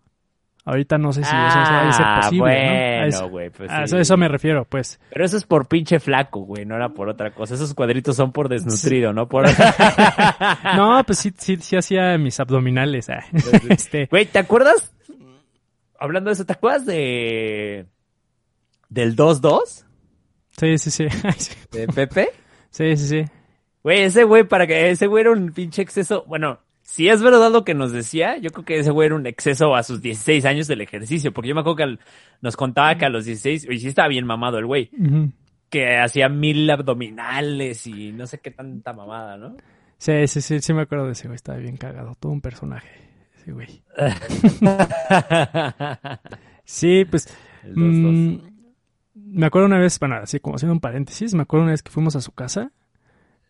[0.66, 4.16] Ahorita no sé si eso va a ser ah, posible, bueno, güey, pues a eso,
[4.16, 4.98] me refiero, pues.
[5.10, 7.54] Pero eso es por pinche flaco, güey, no era por otra cosa.
[7.54, 9.28] Esos cuadritos son por desnutrido, ¿no?
[9.28, 9.46] Por...
[10.76, 13.08] no, pues sí, sí, sí hacía mis abdominales.
[13.08, 13.24] Ah.
[13.70, 14.06] este...
[14.06, 14.92] Güey, ¿te acuerdas?
[16.00, 17.86] Hablando de eso, ¿te acuerdas de...
[18.88, 19.84] del 2-2?
[20.58, 21.06] Sí, sí, sí.
[21.70, 22.30] ¿De Pepe?
[22.70, 23.24] Sí, sí, sí.
[23.84, 26.24] Güey, ese güey, para que ese güey era un pinche exceso.
[26.26, 29.26] Bueno, si es verdad lo que nos decía, yo creo que ese güey era un
[29.26, 31.98] exceso a sus 16 años del ejercicio, porque yo me acuerdo que
[32.40, 34.92] nos contaba que a los 16, y sí estaba bien mamado el güey,
[35.68, 39.56] que hacía mil abdominales y no sé qué tanta mamada, ¿no?
[39.98, 42.88] Sí, sí, sí, sí me acuerdo de ese güey, estaba bien cagado, todo un personaje,
[43.36, 43.82] ese güey.
[46.64, 47.36] sí, pues...
[47.74, 48.36] Mm,
[49.12, 51.90] me acuerdo una vez, bueno, así como haciendo un paréntesis, me acuerdo una vez que
[51.90, 52.70] fuimos a su casa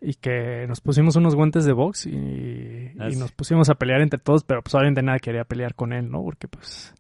[0.00, 4.18] y que nos pusimos unos guantes de box y, y, nos pusimos a pelear entre
[4.20, 6.22] todos, pero pues obviamente nada quería pelear con él, ¿no?
[6.22, 6.94] Porque pues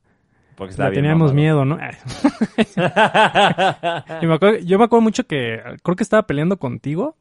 [0.56, 1.78] Porque Le teníamos miedo, ¿no?
[4.22, 7.16] Y me acuerdo- yo me acuerdo mucho que creo que estaba peleando contigo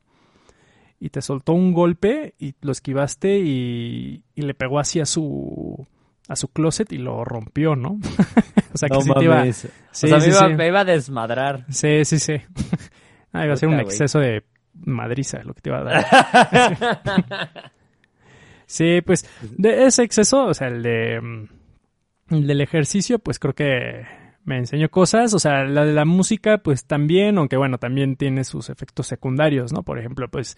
[1.00, 5.86] y te soltó un golpe y lo esquivaste y, y le pegó así a su
[6.28, 8.00] a su closet y lo rompió, ¿no?
[8.74, 10.54] o sea que No sí te iba, sí, o sea, sí, me, iba, sí.
[10.56, 11.66] me iba a desmadrar.
[11.70, 12.34] Sí, sí, sí.
[13.32, 14.44] Ah, iba a ser un exceso de
[14.76, 17.72] madriza lo que te iba a dar.
[18.68, 23.54] Sí, pues de ese exceso, o sea, el de mm, el del ejercicio, pues creo
[23.54, 24.06] que
[24.44, 28.44] me enseñó cosas, o sea, la de la música, pues también, aunque bueno, también tiene
[28.44, 29.84] sus efectos secundarios, ¿no?
[29.84, 30.58] Por ejemplo, pues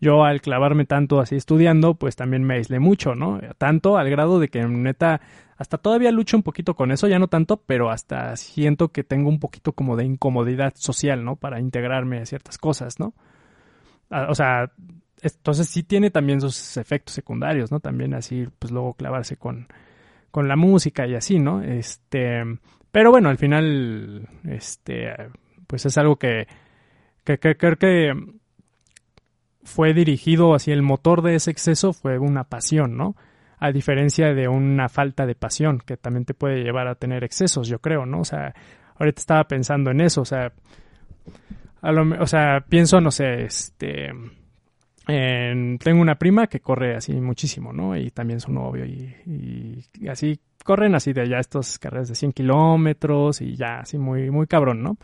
[0.00, 3.40] yo al clavarme tanto así estudiando, pues también me aislé mucho, ¿no?
[3.58, 5.20] Tanto al grado de que neta,
[5.56, 9.28] hasta todavía lucho un poquito con eso, ya no tanto, pero hasta siento que tengo
[9.28, 11.36] un poquito como de incomodidad social, ¿no?
[11.36, 13.14] Para integrarme a ciertas cosas, ¿no?
[14.28, 14.70] O sea,
[15.22, 17.80] entonces sí tiene también sus efectos secundarios, ¿no?
[17.80, 19.68] También así, pues luego clavarse con,
[20.30, 21.62] con la música y así, ¿no?
[21.62, 22.42] Este,
[22.90, 25.14] pero bueno, al final, este,
[25.66, 26.46] pues es algo que,
[27.24, 28.12] que, que creo que
[29.64, 33.16] fue dirigido hacia el motor de ese exceso fue una pasión, ¿no?
[33.58, 37.68] A diferencia de una falta de pasión que también te puede llevar a tener excesos,
[37.68, 38.20] yo creo, ¿no?
[38.20, 38.54] O sea,
[38.96, 40.52] ahorita estaba pensando en eso, o sea,
[41.82, 44.10] a lo o sea, pienso, no sé, este,
[45.08, 47.96] en- tengo una prima que corre así muchísimo, ¿no?
[47.96, 52.32] Y también su novio y, y- así corren así de allá estos carreras de 100
[52.32, 54.96] kilómetros y ya así muy, muy cabrón, ¿no?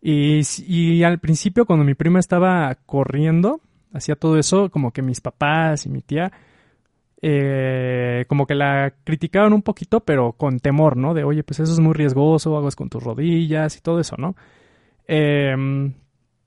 [0.00, 3.60] Y, y al principio cuando mi prima estaba corriendo,
[3.92, 6.32] hacía todo eso, como que mis papás y mi tía,
[7.22, 11.14] eh, como que la criticaban un poquito, pero con temor, ¿no?
[11.14, 14.36] De, oye, pues eso es muy riesgoso, aguas con tus rodillas y todo eso, ¿no?
[15.08, 15.94] Em,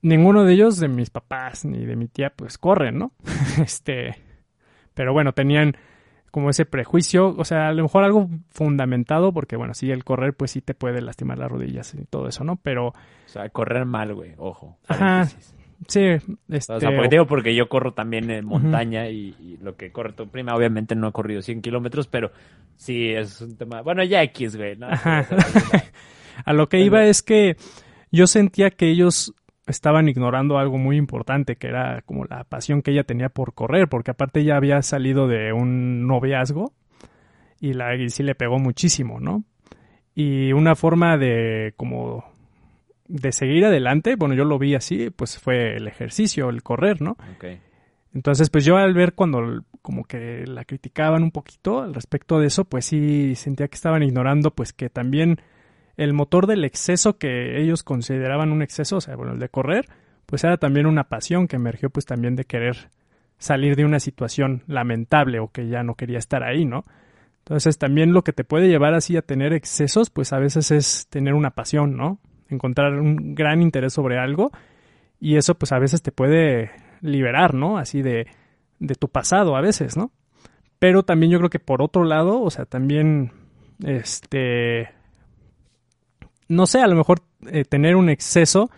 [0.02, 3.12] ninguno de ellos, de mis papás ni de mi tía, pues corren, ¿no?
[3.62, 4.14] este,
[4.94, 5.76] pero bueno, tenían
[6.30, 10.32] como ese prejuicio, o sea, a lo mejor algo fundamentado, porque bueno, sí, el correr
[10.34, 12.56] pues sí te puede lastimar las rodillas y todo eso, ¿no?
[12.56, 12.94] Pero, O
[13.26, 14.32] sea, correr mal, güey.
[14.38, 14.78] Ojo.
[14.88, 15.26] Ajá,
[15.88, 16.00] sí,
[16.48, 16.72] este...
[16.72, 20.14] O sea, porque digo porque yo corro también en montaña y, y lo que corre
[20.14, 22.30] tu prima, obviamente no he corrido 100 kilómetros, pero
[22.76, 23.82] sí es un tema.
[23.82, 24.76] Bueno, ya X, güey.
[24.76, 24.86] ¿no?
[24.86, 25.26] Ajá.
[26.44, 27.56] A lo que iba es que
[28.12, 29.34] yo sentía que ellos
[29.66, 33.88] estaban ignorando algo muy importante, que era como la pasión que ella tenía por correr,
[33.88, 36.72] porque aparte ella había salido de un noviazgo
[37.60, 39.44] y, la, y sí le pegó muchísimo, ¿no?
[40.14, 42.24] Y una forma de como
[43.08, 47.12] de seguir adelante, bueno, yo lo vi así, pues fue el ejercicio, el correr, ¿no?
[47.36, 47.44] ok.
[48.14, 52.48] Entonces, pues yo al ver cuando como que la criticaban un poquito al respecto de
[52.48, 55.40] eso, pues sí sentía que estaban ignorando pues que también
[55.96, 59.86] el motor del exceso que ellos consideraban un exceso, o sea, bueno, el de correr,
[60.26, 62.90] pues era también una pasión que emergió pues también de querer
[63.38, 66.84] salir de una situación lamentable o que ya no quería estar ahí, ¿no?
[67.38, 71.08] Entonces también lo que te puede llevar así a tener excesos, pues a veces es
[71.08, 72.18] tener una pasión, ¿no?
[72.48, 74.52] Encontrar un gran interés sobre algo
[75.20, 76.70] y eso pues a veces te puede
[77.00, 77.78] liberar, ¿no?
[77.78, 78.28] Así de,
[78.78, 80.12] de tu pasado a veces, ¿no?
[80.78, 83.32] Pero también yo creo que por otro lado, o sea, también,
[83.84, 84.88] este,
[86.52, 88.70] no sé, a lo mejor eh, tener un exceso,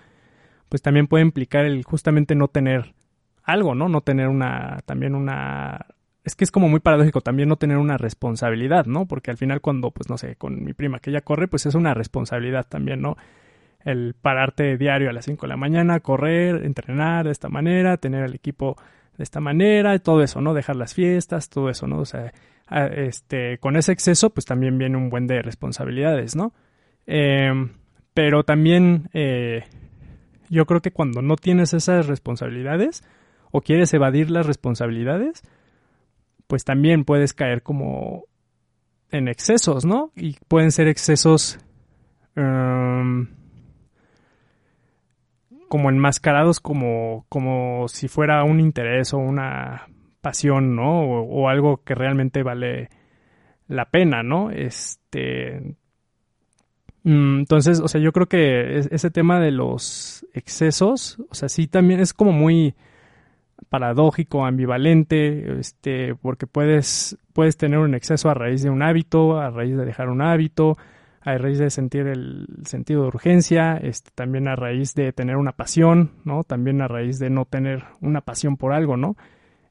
[0.69, 2.95] pues también puede implicar el justamente no tener
[3.43, 3.89] algo, ¿no?
[3.89, 5.87] No tener una, también una,
[6.25, 9.07] es que es como muy paradójico también no tener una responsabilidad, ¿no?
[9.07, 11.75] Porque al final cuando, pues no sé, con mi prima que ella corre, pues es
[11.75, 13.17] una responsabilidad también, ¿no?
[13.85, 18.25] el pararte diario a las 5 de la mañana, correr, entrenar de esta manera, tener
[18.25, 18.77] el equipo
[19.17, 20.55] de esta manera, todo eso, ¿no?
[20.55, 21.99] Dejar las fiestas, todo eso, ¿no?
[21.99, 22.33] O sea,
[22.71, 26.53] este, con ese exceso, pues también viene un buen de responsabilidades, ¿no?
[27.07, 27.53] Eh,
[28.15, 29.65] pero también eh,
[30.49, 33.03] yo creo que cuando no tienes esas responsabilidades
[33.51, 35.43] o quieres evadir las responsabilidades,
[36.47, 38.25] pues también puedes caer como
[39.11, 40.13] en excesos, ¿no?
[40.17, 41.59] Y pueden ser excesos
[42.37, 43.29] em,
[45.69, 49.89] como enmascarados como, como si fuera un interés o una
[50.21, 51.03] pasión, ¿no?
[51.03, 52.89] O algo que realmente vale
[53.69, 54.51] la pena, ¿no?
[54.51, 55.77] Este.
[57.05, 61.49] Mm, Entonces, o sea, yo creo que es- ese tema de los excesos, o sea,
[61.49, 62.75] sí también es como muy
[63.69, 69.51] paradójico, ambivalente, este, porque puedes, puedes tener un exceso a raíz de un hábito, a
[69.51, 70.77] raíz de dejar un hábito,
[71.23, 75.53] a raíz de sentir el sentido de urgencia, este, también a raíz de tener una
[75.53, 76.45] pasión, ¿no?
[76.45, 79.17] También a raíz de no tener una pasión por algo, ¿no?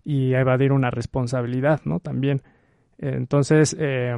[0.04, 2.00] Y evadir una responsabilidad, ¿no?
[2.00, 2.42] También.
[2.98, 4.16] Entonces, eh,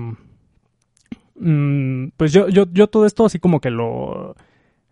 [1.35, 4.35] mm, pues yo, yo, yo todo esto así como que lo,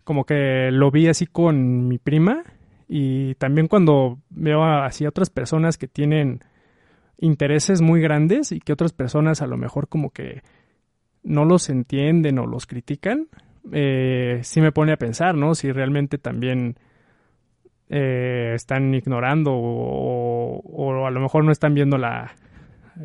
[0.03, 2.43] como que lo vi así con mi prima
[2.87, 6.41] y también cuando veo así a otras personas que tienen
[7.17, 10.41] intereses muy grandes y que otras personas a lo mejor como que
[11.23, 13.27] no los entienden o los critican,
[13.71, 15.55] eh, sí me pone a pensar, ¿no?
[15.55, 16.75] Si realmente también
[17.89, 22.33] eh, están ignorando o, a lo mejor no están viendo la,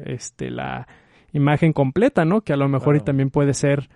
[0.04, 0.88] este, la
[1.32, 2.42] imagen completa, ¿no?
[2.42, 3.88] Que a lo mejor y también puede ser,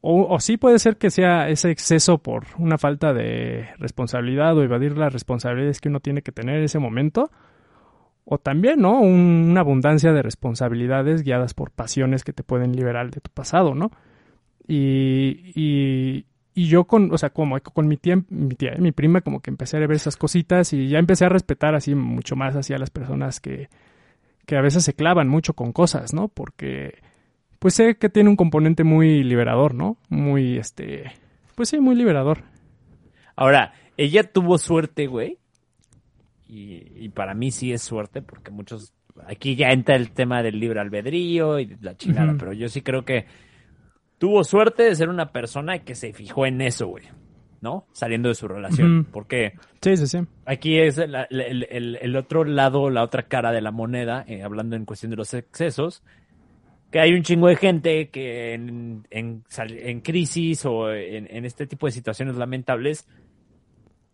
[0.00, 4.62] o, o, sí puede ser que sea ese exceso por una falta de responsabilidad o
[4.62, 7.30] evadir las responsabilidades que uno tiene que tener en ese momento,
[8.24, 9.00] o también, ¿no?
[9.00, 13.90] una abundancia de responsabilidades guiadas por pasiones que te pueden liberar de tu pasado, ¿no?
[14.68, 19.22] Y, y, y yo con, o sea, como con mi tía, mi tía, mi prima,
[19.22, 22.54] como que empecé a ver esas cositas y ya empecé a respetar así mucho más
[22.54, 23.68] hacia las personas que,
[24.50, 26.26] que a veces se clavan mucho con cosas, ¿no?
[26.26, 26.98] Porque,
[27.60, 29.96] pues sé que tiene un componente muy liberador, ¿no?
[30.08, 31.12] Muy, este,
[31.54, 32.42] pues sí, muy liberador.
[33.36, 35.38] Ahora, ella tuvo suerte, güey.
[36.48, 38.92] Y, para mí sí es suerte, porque muchos,
[39.24, 43.04] aquí ya entra el tema del libre albedrío y la chingada, pero yo sí creo
[43.04, 43.26] que
[44.18, 47.04] tuvo suerte de ser una persona que se fijó en eso, güey.
[47.60, 47.86] ¿No?
[47.92, 49.06] Saliendo de su relación.
[49.12, 49.52] Porque.
[49.82, 50.18] Sí, sí, sí.
[50.46, 55.10] Aquí es el, otro lado, la otra cara de la moneda, eh, hablando en cuestión
[55.10, 56.02] de los excesos.
[56.90, 61.86] Que hay un chingo de gente que en, en, crisis o en, en este tipo
[61.86, 63.06] de situaciones lamentables,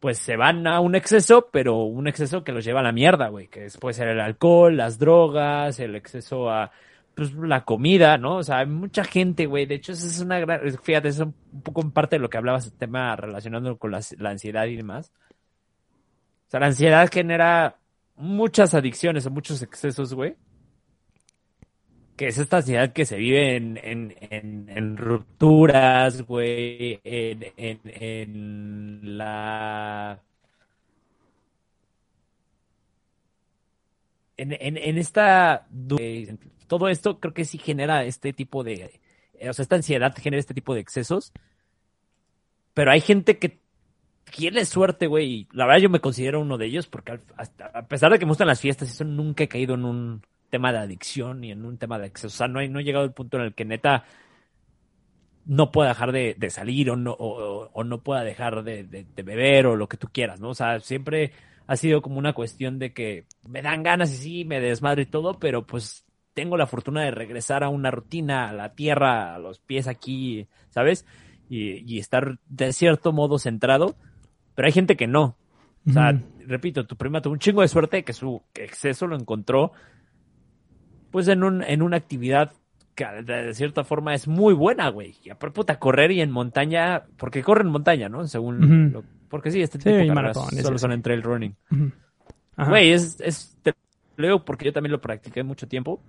[0.00, 3.28] pues se van a un exceso, pero un exceso que los lleva a la mierda,
[3.28, 3.48] güey.
[3.48, 6.70] Que puede ser el alcohol, las drogas, el exceso a
[7.16, 8.36] pues, la comida, ¿no?
[8.36, 9.64] O sea, hay mucha gente, güey.
[9.64, 10.60] De hecho, eso es una gran.
[10.82, 11.32] Fíjate, es un
[11.64, 15.12] poco en parte de lo que hablabas, el tema relacionándolo con la, ansiedad y demás.
[16.46, 17.78] O sea, la ansiedad genera
[18.16, 20.36] muchas adicciones o muchos excesos, güey.
[22.16, 24.14] Que es esta ansiedad que se vive en, en,
[24.68, 30.20] en, rupturas, güey, en, en la
[34.36, 35.66] en, en, en, esta
[36.66, 39.00] todo esto creo que sí genera este tipo de,
[39.48, 41.32] o sea, esta ansiedad genera este tipo de excesos.
[42.74, 43.60] Pero hay gente que
[44.36, 45.48] tiene suerte, güey.
[45.52, 47.20] La verdad yo me considero uno de ellos porque
[47.72, 50.72] a pesar de que me gustan las fiestas, eso nunca he caído en un tema
[50.72, 52.28] de adicción ni en un tema de exceso.
[52.28, 54.04] O sea, no, he, no llegado al punto en el que neta
[55.46, 59.76] no pueda dejar de, salir o no, o, no pueda dejar de, de, beber o
[59.76, 60.50] lo que tú quieras, ¿no?
[60.50, 61.32] O sea, siempre
[61.68, 65.06] ha sido como una cuestión de que me dan ganas y sí, me desmadre y
[65.06, 66.05] todo, pero pues
[66.36, 70.46] tengo la fortuna de regresar a una rutina, a la tierra, a los pies aquí,
[70.68, 71.06] ¿sabes?
[71.48, 73.96] Y, estar de cierto modo centrado,
[74.54, 75.38] pero hay gente que no.
[75.88, 79.72] O sea, repito, tu prima tuvo un chingo de suerte que su exceso lo encontró
[81.10, 82.52] pues en, un, en una actividad
[82.94, 85.14] que de cierta forma es muy buena, güey.
[85.22, 88.26] Y a puta, correr y en montaña, porque corre en montaña, ¿no?
[88.26, 91.56] Según porque sí, este tipo de carreras solo son en trail running.
[92.58, 93.72] Güey, es, es, te
[94.16, 96.02] lo digo porque yo también lo practiqué mucho tiempo.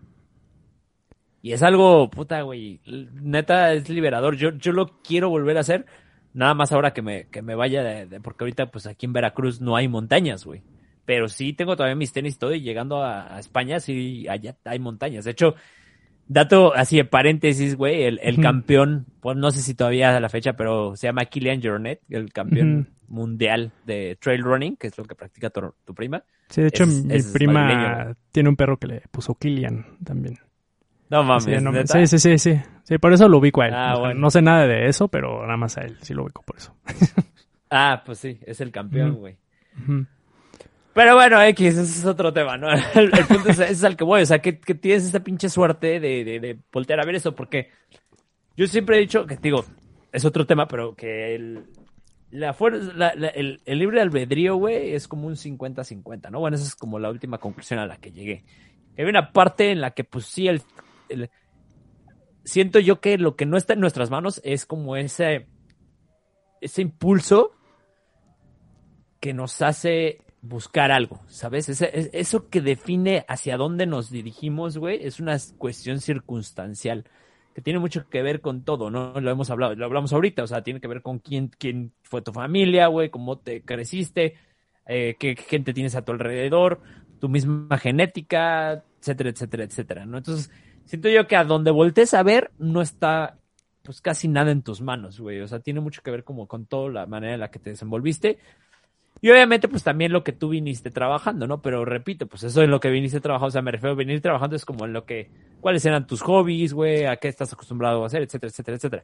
[1.41, 2.81] Y es algo, puta, güey,
[3.13, 4.35] neta es liberador.
[4.35, 5.85] Yo, yo lo quiero volver a hacer,
[6.33, 9.61] nada más ahora que me, que me vaya de, porque ahorita pues aquí en Veracruz
[9.61, 10.63] no hay montañas, güey.
[11.05, 15.23] Pero sí tengo todavía mis tenis todo y llegando a, España sí allá hay montañas.
[15.23, 15.55] De hecho,
[16.27, 20.29] dato así de paréntesis, güey, el, el campeón, pues no sé si todavía a la
[20.29, 25.05] fecha, pero se llama Kilian Jornet, el campeón mundial de trail running, que es lo
[25.05, 26.23] que practica tu, prima.
[26.49, 30.39] Sí, de hecho mi prima tiene un perro que le puso Kilian también.
[31.09, 31.89] No mames.
[31.89, 32.97] Sí, sí, sí, sí, sí.
[32.97, 33.73] por eso lo ubico a él.
[33.73, 36.57] Ah, no sé nada de eso, pero nada más a él sí lo ubico por
[36.57, 36.75] eso.
[37.69, 39.37] ah, pues sí, es el campeón, güey.
[40.93, 42.69] Pero bueno, X, ese es otro tema, ¿no?
[42.95, 46.23] El, punto es, es, al que voy, o sea, que, tienes esta pinche suerte de,
[46.23, 47.69] de, voltear a ver eso, porque
[48.55, 49.63] yo siempre he dicho que, digo,
[50.11, 51.67] es otro tema, pero que el,
[52.31, 56.39] la fuerza, el, el, libre albedrío, güey, es como un 50-50, ¿no?
[56.39, 58.43] Bueno, esa es como la última conclusión a la que llegué.
[58.97, 60.63] Hay una parte en la que, pues sí, el,
[62.43, 65.47] siento yo que lo que no está en nuestras manos es como ese,
[66.61, 67.51] ese impulso
[69.19, 71.69] que nos hace buscar algo, ¿sabes?
[71.81, 77.05] eso que define hacia dónde nos dirigimos, güey, es una cuestión circunstancial
[77.53, 79.19] que tiene mucho que ver con todo, ¿no?
[79.19, 82.21] Lo hemos hablado, lo hablamos ahorita, o sea, tiene que ver con quién, quién fue
[82.21, 84.35] tu familia, güey, cómo te creciste,
[84.85, 86.81] eh, qué gente tienes a tu alrededor,
[87.19, 90.19] tu misma genética, etcétera, etcétera, etcétera, ¿no?
[90.19, 90.51] Entonces,
[90.87, 93.37] siento yo que a donde voltees a ver no está
[93.83, 95.39] pues casi nada en tus manos, güey.
[95.39, 97.69] O sea, tiene mucho que ver como con toda la manera en la que te
[97.69, 98.37] desenvolviste.
[99.21, 101.61] Y obviamente, pues también lo que tú viniste trabajando, ¿no?
[101.61, 103.47] Pero repito, pues eso es lo que viniste trabajando.
[103.47, 105.31] O sea, me refiero a venir trabajando es como en lo que,
[105.61, 109.03] cuáles eran tus hobbies, güey, a qué estás acostumbrado a hacer, etcétera, etcétera, etcétera.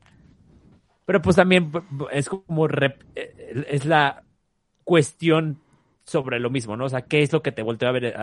[1.06, 1.72] Pero pues también
[2.12, 4.24] es como, eh, es la
[4.84, 5.60] cuestión
[6.06, 6.86] sobre lo mismo, ¿no?
[6.86, 8.14] O sea, ¿qué es lo que te volteó a ver,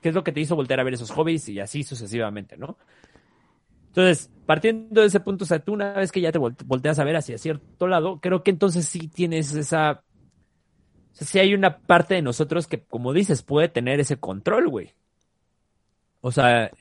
[0.00, 2.78] qué es lo que te hizo voltear a ver esos hobbies y así sucesivamente, ¿no?
[3.88, 7.04] Entonces, partiendo de ese punto, o sea, tú una vez que ya te volteas a
[7.04, 10.02] ver hacia cierto lado, creo que entonces sí tienes esa...
[11.12, 14.68] O sea, sí hay una parte de nosotros que, como dices, puede tener ese control,
[14.68, 14.90] güey.
[16.22, 16.72] O sea,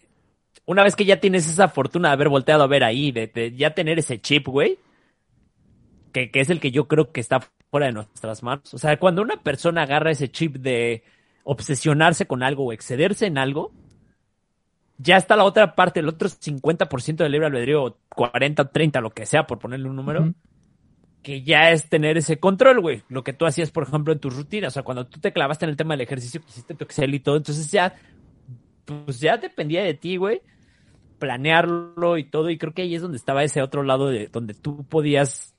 [0.65, 3.75] una vez que ya tienes esa fortuna de haber volteado a ver ahí, de, ya
[3.75, 4.79] tener ese chip, güey,
[6.13, 7.41] que, que, es el que yo creo que está
[7.73, 8.71] fuera de nuestras manos.
[8.71, 11.01] O sea, cuando una persona agarra ese chip de
[11.43, 13.71] obsesionarse con algo o excederse en algo,
[14.99, 19.25] ya está la otra parte, el otro 50% del libre albedrío, 40, 30, lo que
[19.25, 20.35] sea, por ponerle un número,
[21.23, 23.01] que ya es tener ese control, güey.
[23.09, 24.73] Lo que tú hacías, por ejemplo, en tus rutinas.
[24.73, 27.15] O sea, cuando tú te clavaste en el tema del ejercicio, que hiciste tu Excel
[27.15, 27.95] y todo, entonces ya,
[28.85, 30.43] pues ya dependía de ti, güey,
[31.17, 32.51] planearlo y todo.
[32.51, 35.52] Y creo que ahí es donde estaba ese otro lado de donde tú podías,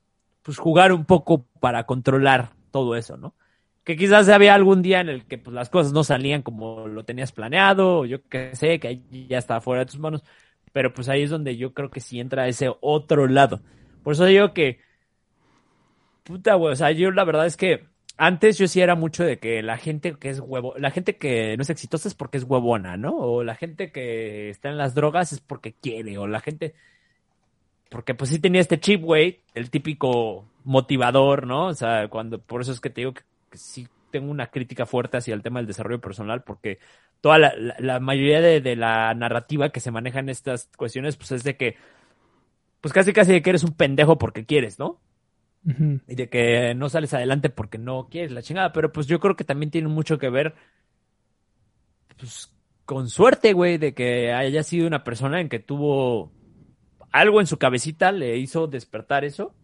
[0.45, 3.35] pues, jugar un poco para controlar todo eso, ¿no?
[3.85, 7.05] que quizás había algún día en el que pues, las cosas no salían como lo
[7.05, 10.25] tenías planeado, o yo qué sé, que ahí ya estaba fuera de tus manos,
[10.73, 13.61] pero pues ahí es donde yo creo que sí entra ese otro lado.
[14.03, 14.81] Por eso digo que,
[16.25, 17.87] puta, güey, o sea, yo la verdad es que
[18.17, 21.57] antes yo sí era mucho de que la gente que es huevo, la gente que
[21.57, 23.17] no es exitosa es porque es huevona, ¿no?
[23.17, 26.75] O la gente que está en las drogas es porque quiere, o la gente,
[27.89, 31.67] porque pues sí tenía este chip, güey, el típico motivador, ¿no?
[31.67, 33.23] O sea, cuando, por eso es que te digo que
[33.53, 36.79] sí tengo una crítica fuerte hacia el tema del desarrollo personal, porque
[37.21, 41.57] toda la, mayoría de, la narrativa que se maneja en estas cuestiones, pues es de
[41.57, 41.77] que,
[42.81, 45.01] pues casi casi de que eres un pendejo porque quieres, ¿no?
[45.65, 49.35] Y de que no sales adelante porque no quieres la chingada, pero pues yo creo
[49.35, 50.55] que también tiene mucho que ver,
[52.19, 52.53] pues,
[52.85, 56.31] con suerte, güey, de que haya sido una persona en que tuvo
[57.15, 59.55] algo en su cabecita, le hizo despertar eso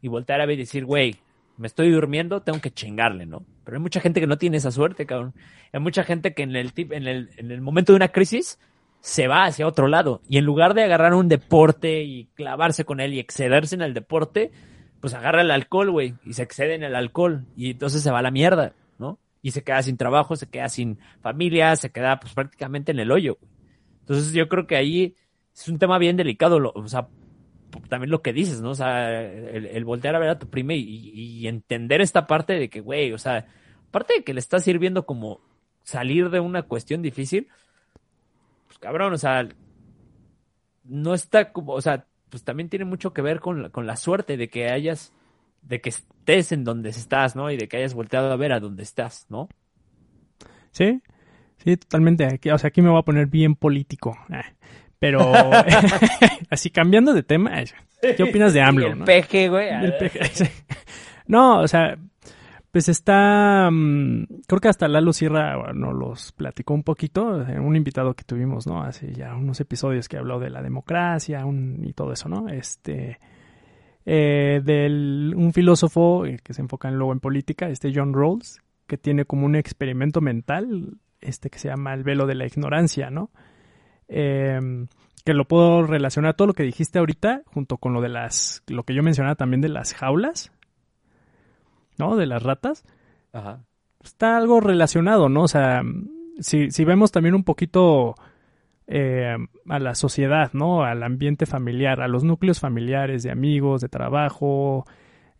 [0.00, 1.14] y voltear a ver y decir, güey,
[1.56, 3.46] me estoy durmiendo, tengo que chingarle, ¿no?
[3.62, 5.32] Pero hay mucha gente que no tiene esa suerte, cabrón.
[5.72, 8.58] Hay mucha gente que en el, en el, en el momento de una crisis
[8.98, 10.22] se va hacia otro lado.
[10.28, 13.94] Y en lugar de agarrar un deporte y clavarse con él y excederse en el
[13.94, 14.50] deporte,
[14.98, 17.46] pues agarra el alcohol, güey, y se excede en el alcohol.
[17.56, 19.20] Y entonces se va a la mierda, ¿no?
[19.40, 23.12] Y se queda sin trabajo, se queda sin familia, se queda pues prácticamente en el
[23.12, 23.38] hoyo.
[24.00, 25.14] Entonces yo creo que ahí
[25.54, 26.72] es un tema bien delicado.
[26.74, 27.08] o sea,
[27.88, 28.70] también lo que dices, ¿no?
[28.70, 32.80] O sea, el, voltear a ver a tu prima y, entender esta parte de que,
[32.80, 33.46] güey, o sea,
[33.88, 35.40] aparte de que le está sirviendo como
[35.82, 37.48] salir de una cuestión difícil,
[38.66, 39.48] pues cabrón, o sea,
[40.84, 44.36] no está como, o sea, pues también tiene mucho que ver con, con la suerte
[44.36, 45.12] de que hayas,
[45.62, 47.50] de que estés en donde estás, ¿no?
[47.50, 49.48] Y de que hayas volteado a ver a donde estás, ¿no?
[50.70, 51.02] Sí,
[51.58, 52.24] sí, totalmente.
[52.24, 54.16] Aquí, o sea, aquí me voy a poner bien político.
[54.30, 54.56] Eh.
[55.02, 55.32] Pero
[56.50, 57.60] así cambiando de tema,
[58.00, 58.86] ¿qué opinas de AMLO?
[58.86, 59.68] El peje, güey.
[61.26, 61.98] no, o sea,
[62.70, 67.74] pues está, mm, creo que hasta Lalo Sierra nos los platicó un poquito, eh, un
[67.74, 68.80] invitado que tuvimos, ¿no?
[68.80, 71.44] Hace ya unos episodios que habló de la democracia
[71.82, 72.48] y todo eso, ¿no?
[72.48, 73.18] Este,
[74.06, 78.60] eh, del un filósofo eh, que se enfoca en, luego en política, este John Rawls,
[78.86, 83.10] que tiene como un experimento mental, este que se llama el velo de la ignorancia,
[83.10, 83.32] ¿no?
[84.14, 84.88] Em,
[85.24, 88.82] que lo puedo relacionar todo lo que dijiste ahorita junto con lo de las lo
[88.82, 90.52] que yo mencionaba también de las jaulas
[91.96, 92.84] no de las ratas.
[93.32, 93.64] Ajá.
[94.04, 95.82] está algo relacionado no o sea
[96.40, 98.14] si, si vemos también un poquito
[98.86, 99.34] eh,
[99.66, 104.84] a la sociedad no al ambiente familiar a los núcleos familiares de amigos de trabajo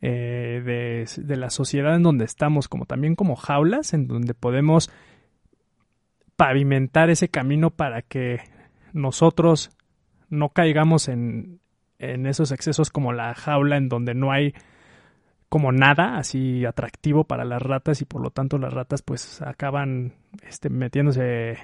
[0.01, 4.91] eh, de, de la sociedad en donde estamos como también como jaulas en donde podemos
[6.37, 8.41] pavimentar ese camino para que
[8.93, 9.70] nosotros
[10.28, 11.61] no caigamos en,
[11.99, 14.55] en esos excesos como la jaula en donde no hay
[15.49, 20.14] como nada así atractivo para las ratas y por lo tanto las ratas pues acaban
[20.49, 21.59] este, metiéndose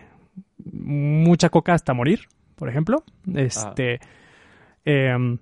[0.73, 2.21] mucha coca hasta morir,
[2.55, 3.03] por ejemplo.
[3.35, 3.99] Este,
[4.85, 5.39] em,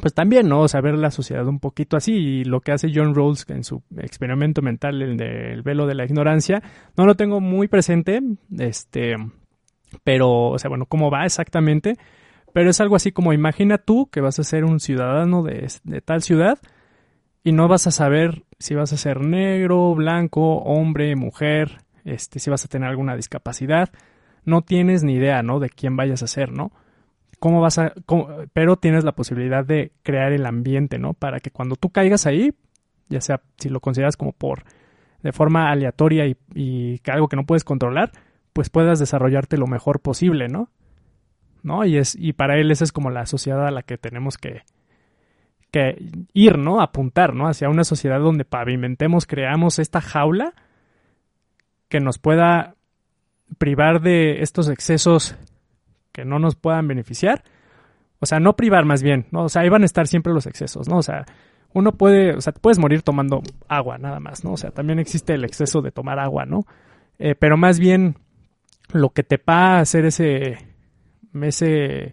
[0.00, 0.66] pues también, ¿no?
[0.68, 4.62] Saber la sociedad un poquito así y lo que hace John Rawls en su experimento
[4.62, 6.62] mental, el del velo de la ignorancia,
[6.96, 8.20] no lo tengo muy presente,
[8.58, 9.14] este,
[10.04, 11.96] pero, o sea, bueno, cómo va exactamente.
[12.52, 15.68] Pero es algo así como imagina tú que vas a ser un ciudadano de,
[16.04, 16.58] tal ciudad
[17.44, 22.48] y no vas a saber si vas a ser negro, blanco, hombre, mujer, este, si
[22.48, 23.90] vas a tener alguna discapacidad.
[24.44, 25.60] No tienes ni idea, ¿no?
[25.60, 26.72] De quién vayas a ser, ¿no?
[27.38, 27.92] ¿Cómo vas a...?
[28.54, 31.12] pero tienes la posibilidad de crear el ambiente, ¿no?
[31.12, 32.54] Para que cuando tú caigas ahí,
[33.10, 34.64] ya sea si lo consideras como por...
[35.22, 38.12] de forma aleatoria y, y algo que no puedes controlar,
[38.56, 40.70] pues puedas desarrollarte lo mejor posible, ¿no?
[41.62, 41.84] ¿No?
[41.84, 44.62] Y, es, y para él esa es como la sociedad a la que tenemos que,
[45.70, 45.98] que
[46.32, 46.80] ir, ¿no?
[46.80, 47.48] Apuntar, ¿no?
[47.48, 50.54] Hacia una sociedad donde pavimentemos, creamos esta jaula
[51.90, 52.76] que nos pueda
[53.58, 55.36] privar de estos excesos
[56.12, 57.44] que no nos puedan beneficiar
[58.18, 59.44] o sea, no privar más bien, ¿no?
[59.44, 60.98] O sea, ahí van a estar siempre los excesos, ¿no?
[60.98, 61.26] O sea,
[61.74, 64.52] uno puede, o sea, puedes morir tomando agua nada más, ¿no?
[64.52, 66.64] O sea, también existe el exceso de tomar agua, ¿no?
[67.18, 68.16] Eh, pero más bien
[68.92, 70.58] lo que te va a hacer ese,
[71.42, 72.12] ese,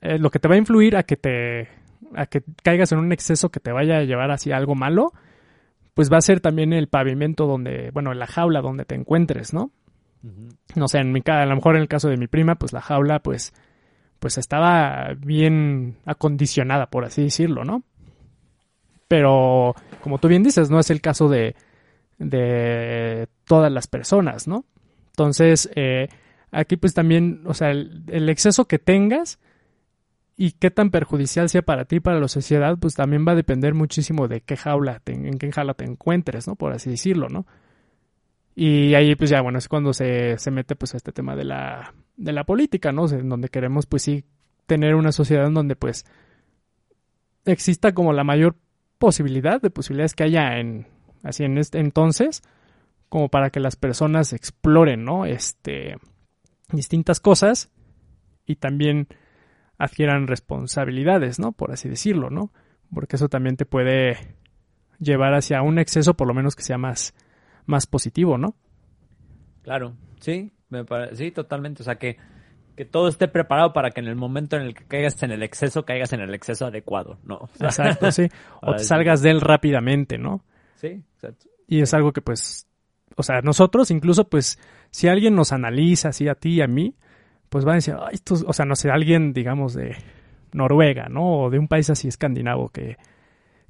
[0.00, 1.68] eh, lo que te va a influir a que te,
[2.14, 5.12] a que caigas en un exceso que te vaya a llevar hacia algo malo,
[5.94, 9.70] pues va a ser también el pavimento donde, bueno, la jaula donde te encuentres, ¿no?
[10.76, 12.80] No sé, en mi a lo mejor en el caso de mi prima, pues la
[12.80, 13.52] jaula, pues,
[14.20, 17.82] pues estaba bien acondicionada, por así decirlo, ¿no?
[19.08, 21.56] Pero, como tú bien dices, no es el caso de,
[22.18, 24.64] de todas las personas, ¿no?
[25.12, 26.08] Entonces, eh,
[26.50, 29.38] aquí pues también, o sea, el, exceso que tengas
[30.36, 33.74] y qué tan perjudicial sea para ti, para la sociedad, pues también va a depender
[33.74, 36.56] muchísimo de qué jaula, en qué jaula te encuentres, ¿no?
[36.56, 37.46] Por así decirlo, ¿no?
[38.54, 41.94] Y ahí pues ya, bueno, es cuando se, se mete pues este tema de la,
[42.16, 43.08] de la política, ¿no?
[43.08, 44.24] en donde queremos pues sí
[44.66, 46.04] tener una sociedad en donde pues
[47.44, 48.56] exista como la mayor
[48.98, 50.86] posibilidad de posibilidades que haya en
[51.22, 52.42] así en este entonces
[53.12, 55.26] como para que las personas exploren, ¿no?
[55.26, 55.96] Este
[56.72, 57.70] distintas cosas
[58.46, 59.06] y también
[59.76, 61.52] adquieran responsabilidades, ¿no?
[61.52, 62.54] Por así decirlo, ¿no?
[62.90, 64.16] Porque eso también te puede
[64.98, 67.14] llevar hacia un exceso, por lo menos que sea más,
[67.66, 68.54] más positivo, ¿no?
[69.60, 71.82] Claro, sí, me parece, sí, totalmente.
[71.82, 72.16] O sea, que
[72.74, 75.42] que todo esté preparado para que en el momento en el que caigas en el
[75.42, 77.50] exceso, caigas en el exceso adecuado, ¿no?
[77.60, 78.26] exacto, sí.
[78.62, 80.42] O te salgas de él rápidamente, ¿no?
[80.76, 81.50] Sí, exacto.
[81.68, 82.71] Y es algo que pues,
[83.16, 84.58] o sea, nosotros incluso pues,
[84.90, 86.94] si alguien nos analiza así a ti y a mí,
[87.48, 89.96] pues van a decir, ay, esto, o sea, no sé, alguien, digamos, de
[90.52, 91.44] Noruega, ¿no?
[91.44, 92.96] O de un país así escandinavo que,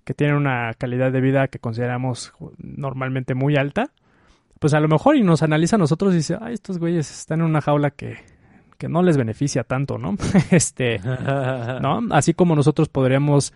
[0.05, 3.90] que tiene una calidad de vida que consideramos normalmente muy alta,
[4.59, 7.40] pues a lo mejor y nos analiza a nosotros y dice, ay, estos güeyes están
[7.40, 8.18] en una jaula que
[8.82, 10.16] que no les beneficia tanto, ¿no?
[10.51, 10.99] este,
[11.80, 12.01] ¿no?
[12.11, 13.55] Así como nosotros podríamos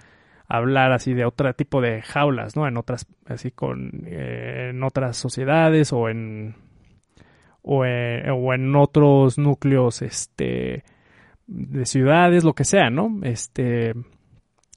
[0.48, 2.66] hablar así de otro tipo de jaulas, ¿no?
[2.66, 6.54] En otras, así con, eh, en otras sociedades o en,
[7.62, 10.84] o en, o en otros núcleos, este,
[11.46, 13.20] de ciudades, lo que sea, ¿no?
[13.22, 13.94] Este,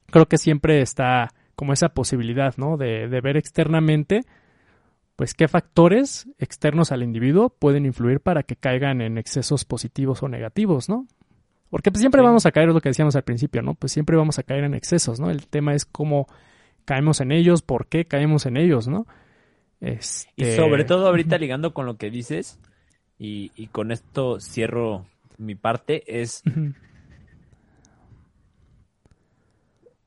[0.07, 2.77] creo que siempre está como esa posibilidad, ¿no?
[2.77, 4.21] De, de ver externamente
[5.15, 10.29] pues qué factores externos al individuo pueden influir para que caigan en excesos positivos o
[10.29, 11.07] negativos, ¿no?
[11.69, 13.75] Porque pues, siempre vamos a caer, es lo que decíamos al principio, ¿no?
[13.75, 15.29] Pues siempre vamos a caer en excesos, ¿no?
[15.29, 16.27] El tema es cómo
[16.85, 19.05] caemos en ellos, por qué caemos en ellos, ¿no?
[19.79, 20.31] Este...
[20.35, 22.59] Y sobre todo ahorita ligando con lo que dices,
[23.17, 25.05] y, y con esto cierro
[25.37, 26.43] mi parte, es...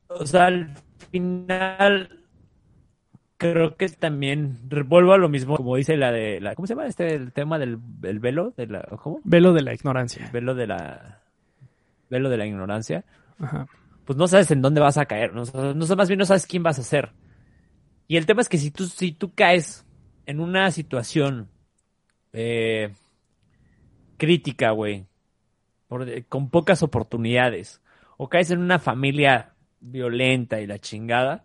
[0.07, 0.75] O sea, al
[1.11, 2.23] final
[3.37, 6.87] creo que también vuelvo a lo mismo, como dice la de la, ¿cómo se llama
[6.87, 9.21] este el tema del velo de la ¿cómo?
[9.23, 10.29] Velo de la ignorancia.
[10.31, 11.22] Velo de la
[12.13, 13.03] velo de la ignorancia.
[14.05, 15.43] Pues no sabes en dónde vas a caer, no,
[15.73, 17.11] no más bien no sabes quién vas a ser.
[18.07, 19.85] Y el tema es que si tú si tú caes
[20.25, 21.49] en una situación
[22.31, 22.93] eh,
[24.17, 25.05] crítica, güey,
[26.29, 27.81] con pocas oportunidades,
[28.17, 31.43] o caes en una familia violenta y la chingada,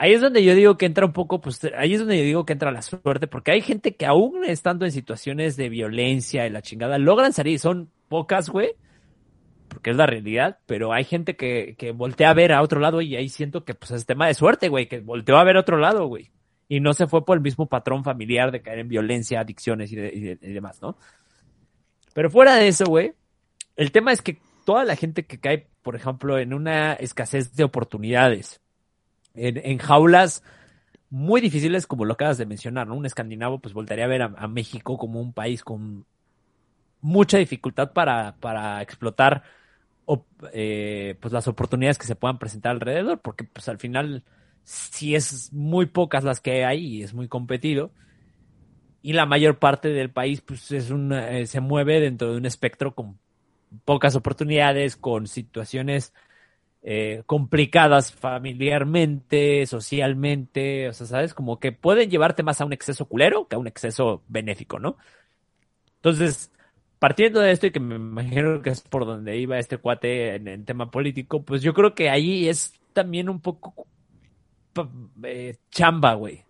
[0.00, 2.46] Ahí es donde yo digo que entra un poco, pues ahí es donde yo digo
[2.46, 6.50] que entra la suerte, porque hay gente que aún estando en situaciones de violencia y
[6.50, 8.70] la chingada, logran salir, son pocas, güey,
[9.70, 13.00] porque es la realidad, pero hay gente que, que voltea a ver a otro lado
[13.00, 15.60] y ahí siento que pues es tema de suerte, güey, que volteó a ver a
[15.60, 16.30] otro lado, güey,
[16.68, 19.96] y no se fue por el mismo patrón familiar de caer en violencia, adicciones y,
[19.96, 20.98] demás, ¿no?
[22.12, 23.14] Pero fuera de eso, güey,
[23.76, 27.64] el tema es que toda la gente que cae, por ejemplo, en una escasez de
[27.64, 28.60] oportunidades,
[29.34, 30.42] en, jaulas
[31.08, 32.94] muy difíciles como lo acabas de mencionar, ¿no?
[32.94, 36.04] Un escandinavo pues volvería a ver a, México como un país con
[37.00, 39.42] mucha dificultad para, para explotar
[40.52, 44.24] eh, pues las oportunidades que se puedan presentar alrededor, porque pues al final
[44.64, 47.90] si es muy pocas las que hay y es muy competido.
[49.02, 52.46] Y la mayor parte del país pues es un, eh, se mueve dentro de un
[52.46, 53.18] espectro con
[53.84, 56.12] pocas oportunidades, con situaciones
[56.82, 61.34] eh, complicadas familiarmente, socialmente, o sea, ¿sabes?
[61.34, 64.96] Como que pueden llevarte más a un exceso culero que a un exceso benéfico, ¿no?
[65.96, 66.50] Entonces,
[67.00, 70.46] partiendo de esto y que me imagino que es por donde iba este cuate en
[70.46, 73.88] el tema político, pues yo creo que ahí es también un poco
[75.24, 76.44] eh, chamba, güey.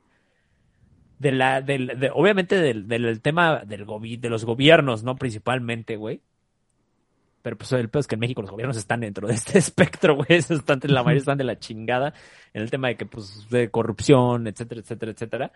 [1.19, 3.87] De la, del, obviamente del, tema del
[4.21, 5.17] de los gobiernos, ¿no?
[5.17, 6.21] Principalmente, güey.
[7.43, 10.17] Pero pues el peor es que en México los gobiernos están dentro de este espectro,
[10.17, 10.27] güey.
[10.31, 12.13] Están, la mayoría están de la chingada
[12.53, 15.53] en el tema de que, pues, de corrupción, etcétera, etcétera, etcétera.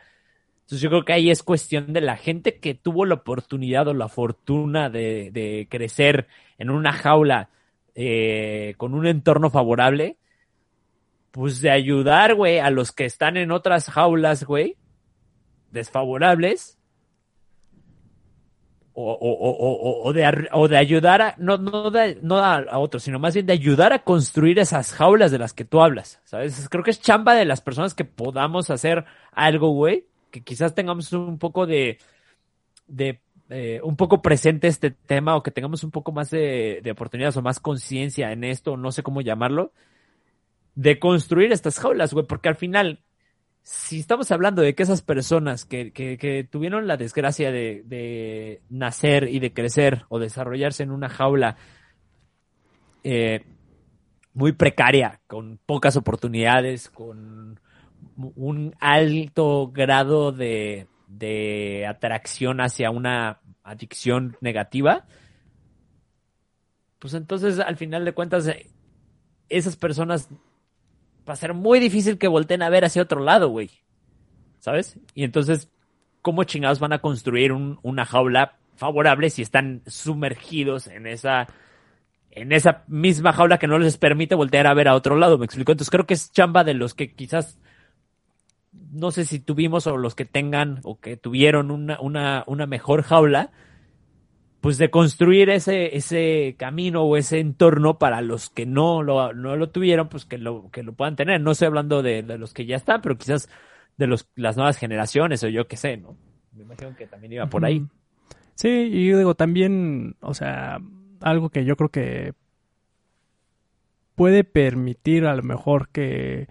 [0.64, 3.92] Entonces yo creo que ahí es cuestión de la gente que tuvo la oportunidad o
[3.92, 6.26] la fortuna de, crecer
[6.56, 7.50] en una jaula
[7.94, 10.16] eh, con un entorno favorable,
[11.32, 14.78] pues de ayudar, güey, a los que están en otras jaulas, güey,
[15.70, 16.78] desfavorables,
[18.94, 21.90] o, o, o, o, de, o de ayudar a, no, no,
[22.22, 25.66] no a, otros, sino más bien de ayudar a construir esas jaulas de las que
[25.66, 26.68] tú hablas, ¿sabes?
[26.70, 31.12] Creo que es chamba de las personas que podamos hacer algo, güey, que quizás tengamos
[31.12, 31.98] un poco de,
[32.88, 33.20] de
[33.50, 37.36] eh, un poco presente este tema o que tengamos un poco más de, de oportunidades
[37.36, 39.72] o más conciencia en esto, no sé cómo llamarlo,
[40.74, 42.98] de construir estas jaulas, güey, porque al final
[43.62, 49.28] si estamos hablando de que esas personas que, que, tuvieron la desgracia de, de, nacer
[49.28, 51.56] y de crecer o desarrollarse en una jaula
[53.04, 53.44] eh,
[54.32, 57.60] muy precaria, con pocas oportunidades, con
[58.16, 65.06] un alto grado de, de atracción hacia una adicción negativa,
[66.98, 68.50] pues entonces al final de cuentas
[69.48, 70.28] esas personas
[71.28, 73.70] va a ser muy difícil que volteen a ver hacia otro lado, güey.
[74.58, 74.98] ¿Sabes?
[75.14, 75.70] Y entonces,
[76.22, 81.46] ¿cómo chingados van a construir una jaula favorable si están sumergidos en esa
[82.30, 85.44] en esa misma jaula que no les permite voltear a ver a otro lado, me
[85.44, 85.70] explico.
[85.70, 87.60] Entonces creo que es chamba de los que quizás
[88.92, 93.02] no sé si tuvimos o los que tengan o que tuvieron una, una, una mejor
[93.02, 93.50] jaula,
[94.60, 99.56] pues de construir ese, ese camino o ese entorno para los que no lo, no
[99.56, 101.40] lo tuvieron, pues que lo, que lo puedan tener.
[101.40, 103.50] No estoy hablando de, los que ya están, pero quizás
[103.98, 106.16] de los, las nuevas generaciones o yo qué sé, ¿no?
[106.52, 107.84] Me imagino que también iba por ahí.
[108.54, 110.78] Sí, y yo digo también, o sea,
[111.20, 112.32] algo que yo creo que
[114.14, 116.46] puede permitir a lo mejor que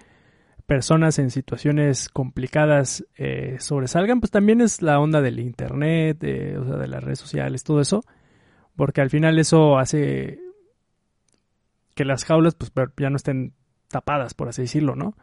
[0.65, 6.65] personas en situaciones complicadas eh, sobresalgan, pues también es la onda del internet, de, o
[6.65, 8.03] sea, de las redes sociales, todo eso,
[8.75, 10.39] porque al final eso hace
[11.95, 13.53] que las jaulas pues ya no estén
[13.89, 15.15] tapadas, por así decirlo, ¿no?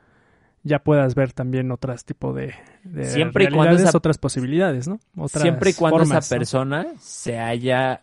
[0.63, 2.55] Ya puedas ver también otras tipo de,
[3.05, 5.01] siempre y cuando otras posibilidades, ¿no?
[5.27, 8.03] siempre y cuando esa persona se haya,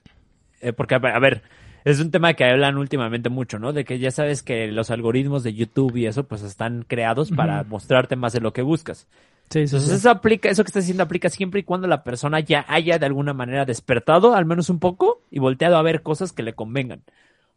[0.60, 1.44] eh, porque a ver
[1.92, 3.72] es un tema que hablan últimamente mucho, ¿no?
[3.72, 7.64] De que ya sabes que los algoritmos de YouTube y eso, pues están creados para
[7.64, 9.08] mostrarte más de lo que buscas.
[9.50, 12.66] Sí, Entonces eso aplica, eso que estás diciendo aplica siempre y cuando la persona ya
[12.68, 16.44] haya de alguna manera despertado, al menos un poco, y volteado a ver cosas que
[16.44, 17.04] le convengan.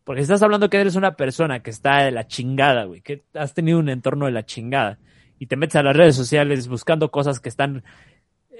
[0.05, 3.53] Porque estás hablando que eres una persona que está de la chingada, güey, que has
[3.53, 4.99] tenido un entorno de la chingada,
[5.41, 7.83] y te metes a las redes sociales buscando cosas que están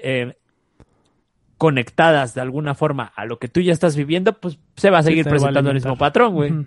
[0.03, 0.35] eh,
[1.61, 5.03] conectadas de alguna forma a lo que tú ya estás viviendo, pues se va a
[5.03, 6.65] seguir presentando el mismo patrón, güey.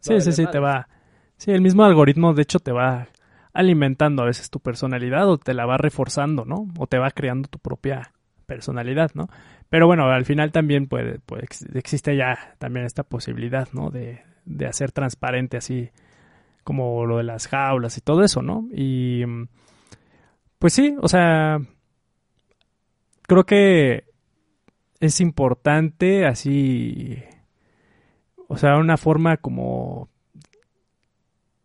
[0.00, 0.88] sí, sí, sí, te va.
[1.36, 3.08] Sí, el mismo algoritmo, de hecho, te va
[3.52, 6.68] alimentando a veces tu personalidad o te la va reforzando, ¿no?
[6.78, 8.12] O te va creando tu propia
[8.46, 9.28] personalidad, ¿no?
[9.68, 11.20] Pero bueno, al final también puede,
[11.74, 13.90] existe ya también esta posibilidad, ¿no?
[13.90, 15.90] De, de hacer transparente así
[16.62, 18.66] como lo de las jaulas y todo eso, ¿no?
[18.72, 19.22] Y
[20.58, 21.58] pues sí, o sea,
[23.26, 24.13] creo que
[25.04, 27.22] es importante así,
[28.48, 30.08] o sea, una forma como...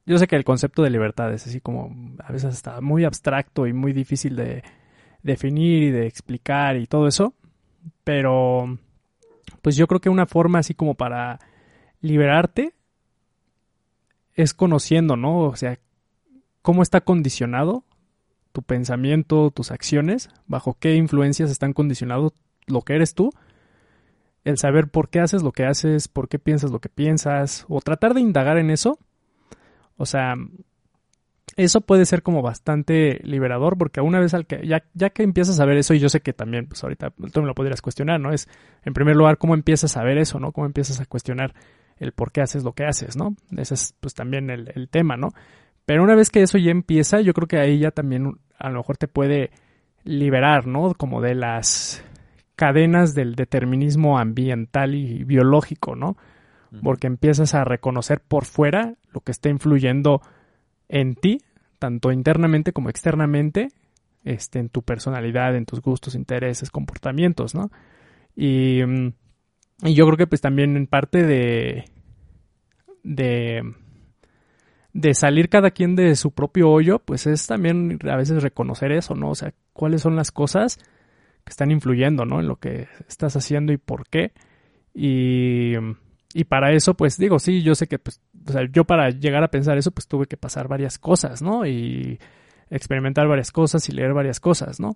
[0.06, 3.68] Yo sé que el concepto de libertad es así como a veces está muy abstracto
[3.68, 4.64] y muy difícil de
[5.22, 7.36] definir y de explicar y todo eso,
[8.03, 8.80] pero
[9.61, 11.40] pues yo creo que una forma así como para
[12.02, 12.74] liberarte
[14.34, 15.41] es conociendo, ¿no?
[15.41, 15.78] O sea,
[16.64, 17.84] cómo está condicionado
[18.52, 22.34] tu pensamiento, tus acciones, bajo qué influencias están condicionados
[22.70, 23.32] lo que eres tú,
[24.44, 27.82] el saber por qué haces lo que haces, por qué piensas lo que piensas, o
[27.82, 28.98] tratar de indagar en eso,
[29.98, 30.36] o sea,
[31.56, 35.60] eso puede ser como bastante liberador, porque una vez al que, ya, ya que empiezas
[35.60, 38.20] a ver eso, y yo sé que también, pues ahorita tú me lo podrías cuestionar,
[38.20, 38.32] ¿no?
[38.32, 38.48] Es,
[38.84, 40.52] en primer lugar, cómo empiezas a ver eso, ¿no?
[40.52, 41.54] Cómo empiezas a cuestionar
[41.98, 43.36] el por qué haces lo que haces, ¿no?
[43.58, 45.34] Ese es, pues, también el, el tema, ¿no?
[45.86, 48.78] Pero una vez que eso ya empieza, yo creo que ahí ya también a lo
[48.78, 49.52] mejor te puede
[50.04, 50.94] liberar, ¿no?
[50.94, 52.06] Como de las
[52.60, 56.18] cadenas del determinismo ambiental y biológico, ¿no?
[56.84, 60.22] Porque empiezas a reconocer por fuera lo que está influyendo
[60.90, 61.38] en ti,
[61.80, 63.69] tanto internamente como externamente,
[64.26, 67.72] este, en tu personalidad, en tus gustos, intereses, comportamientos, ¿no?
[68.36, 69.14] Y, mm,
[69.84, 71.86] y yo creo que pues también en parte de,
[73.03, 73.73] de,
[74.91, 79.15] de salir cada quien de su propio hoyo, pues es también a veces reconocer eso,
[79.15, 79.30] ¿no?
[79.30, 80.77] O sea, cuáles son las cosas
[81.49, 82.39] están influyendo, ¿no?
[82.39, 84.34] En lo que estás haciendo y por qué.
[84.93, 85.73] Y,
[86.34, 89.43] y para eso, pues digo, sí, yo sé que, pues, o sea, yo para llegar
[89.43, 91.65] a pensar eso, pues tuve que pasar varias cosas, ¿no?
[91.65, 92.19] Y
[92.69, 94.95] experimentar varias cosas y leer varias cosas, ¿no?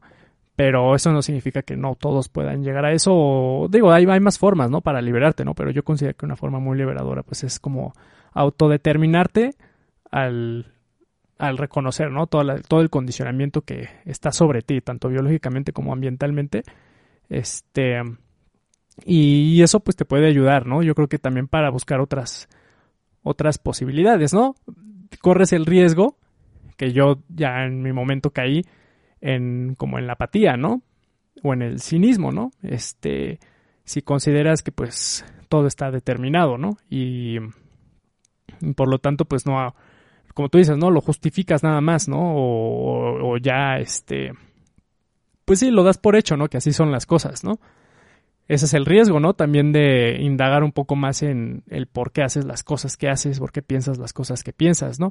[0.56, 3.12] Pero eso no significa que no todos puedan llegar a eso.
[3.14, 4.82] O, digo, hay, hay más formas, ¿no?
[4.82, 5.56] Para liberarte, ¿no?
[5.56, 7.94] Pero yo considero que una forma muy liberadora, pues es como
[8.34, 9.56] autodeterminarte
[10.12, 10.73] al,
[11.38, 12.28] al reconocer, ¿no?
[12.28, 16.64] Todo, todo el condicionamiento que está sobre ti, tanto biológicamente como ambientalmente.
[17.30, 18.02] Este.
[19.06, 20.84] Y eso pues te puede ayudar, ¿no?
[20.84, 22.48] Yo creo que también para buscar otras,
[23.24, 24.56] otras posibilidades, ¿no?
[25.22, 26.18] Corres el riesgo,
[26.78, 28.64] que yo ya en mi momento caí,
[29.20, 30.84] en como en la apatía, ¿no?
[31.42, 32.52] O en el cinismo, ¿no?
[32.62, 33.40] Este,
[33.84, 36.78] si consideras que pues todo está determinado, ¿no?
[36.90, 37.38] Y,
[38.76, 39.76] por lo tanto pues no,
[40.34, 40.92] como tú dices, ¿no?
[40.92, 42.36] Lo justificas nada más, ¿no?
[42.36, 44.34] O, o, ya, este,
[45.46, 46.48] pues sí, lo das por hecho, ¿no?
[46.48, 47.60] Que así son las cosas, ¿no?
[48.48, 49.34] Ese es el riesgo, ¿no?
[49.34, 53.40] También de indagar un poco más en el por qué haces las cosas que haces,
[53.40, 55.10] por qué piensas las cosas que piensas, ¿no?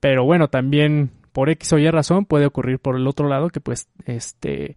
[0.00, 3.60] Pero bueno, también por X o Y razón puede ocurrir por el otro lado que
[3.60, 4.76] pues este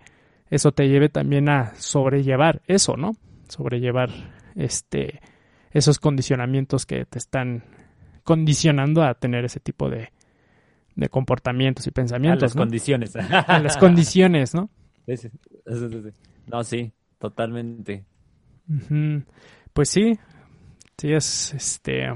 [0.49, 3.11] eso te lleve también a sobrellevar eso, ¿no?
[3.47, 4.09] Sobrellevar
[4.55, 5.21] este
[5.71, 7.63] esos condicionamientos que te están
[8.23, 10.11] condicionando a tener ese tipo de,
[10.95, 12.43] de comportamientos y pensamientos.
[12.43, 13.15] A las condiciones.
[13.15, 14.69] A las condiciones, ¿no?
[16.47, 18.05] No, sí, totalmente.
[19.73, 20.19] Pues sí,
[20.97, 22.07] sí es este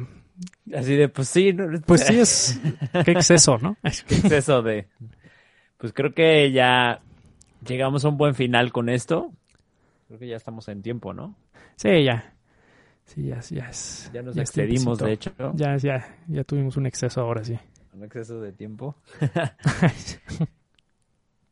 [0.75, 1.55] Así de, pues sí.
[1.85, 2.59] Pues sí, es.
[3.05, 3.77] Qué exceso, ¿no?
[4.07, 4.88] Qué exceso de.
[5.77, 7.01] Pues creo que ya
[7.65, 9.31] llegamos a un buen final con esto.
[10.07, 11.35] Creo que ya estamos en tiempo, ¿no?
[11.75, 12.34] Sí, ya.
[13.05, 14.09] Sí, ya, ya es.
[14.13, 15.31] Ya nos excedimos, de hecho.
[15.55, 17.57] Ya, ya, ya tuvimos un exceso ahora sí.
[17.93, 18.95] Un exceso de tiempo.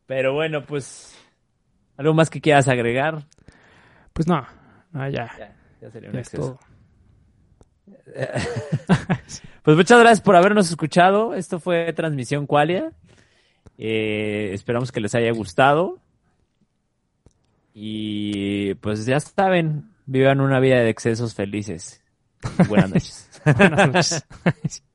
[0.07, 1.15] Pero bueno, pues.
[1.98, 3.28] ¿Algo más que quieras agregar?
[4.14, 4.45] Pues no.
[4.94, 5.10] ya.
[5.10, 6.60] Ya, ya sería un exceso.
[9.64, 11.34] pues muchas gracias por habernos escuchado.
[11.36, 12.91] Esto fue Transmisión Qualia.
[13.78, 15.99] Eh, esperamos que les haya gustado.
[17.73, 22.02] Y pues ya saben, vivan una vida de excesos felices.
[22.68, 23.30] Buenas noches.
[23.46, 24.84] Buenas noches.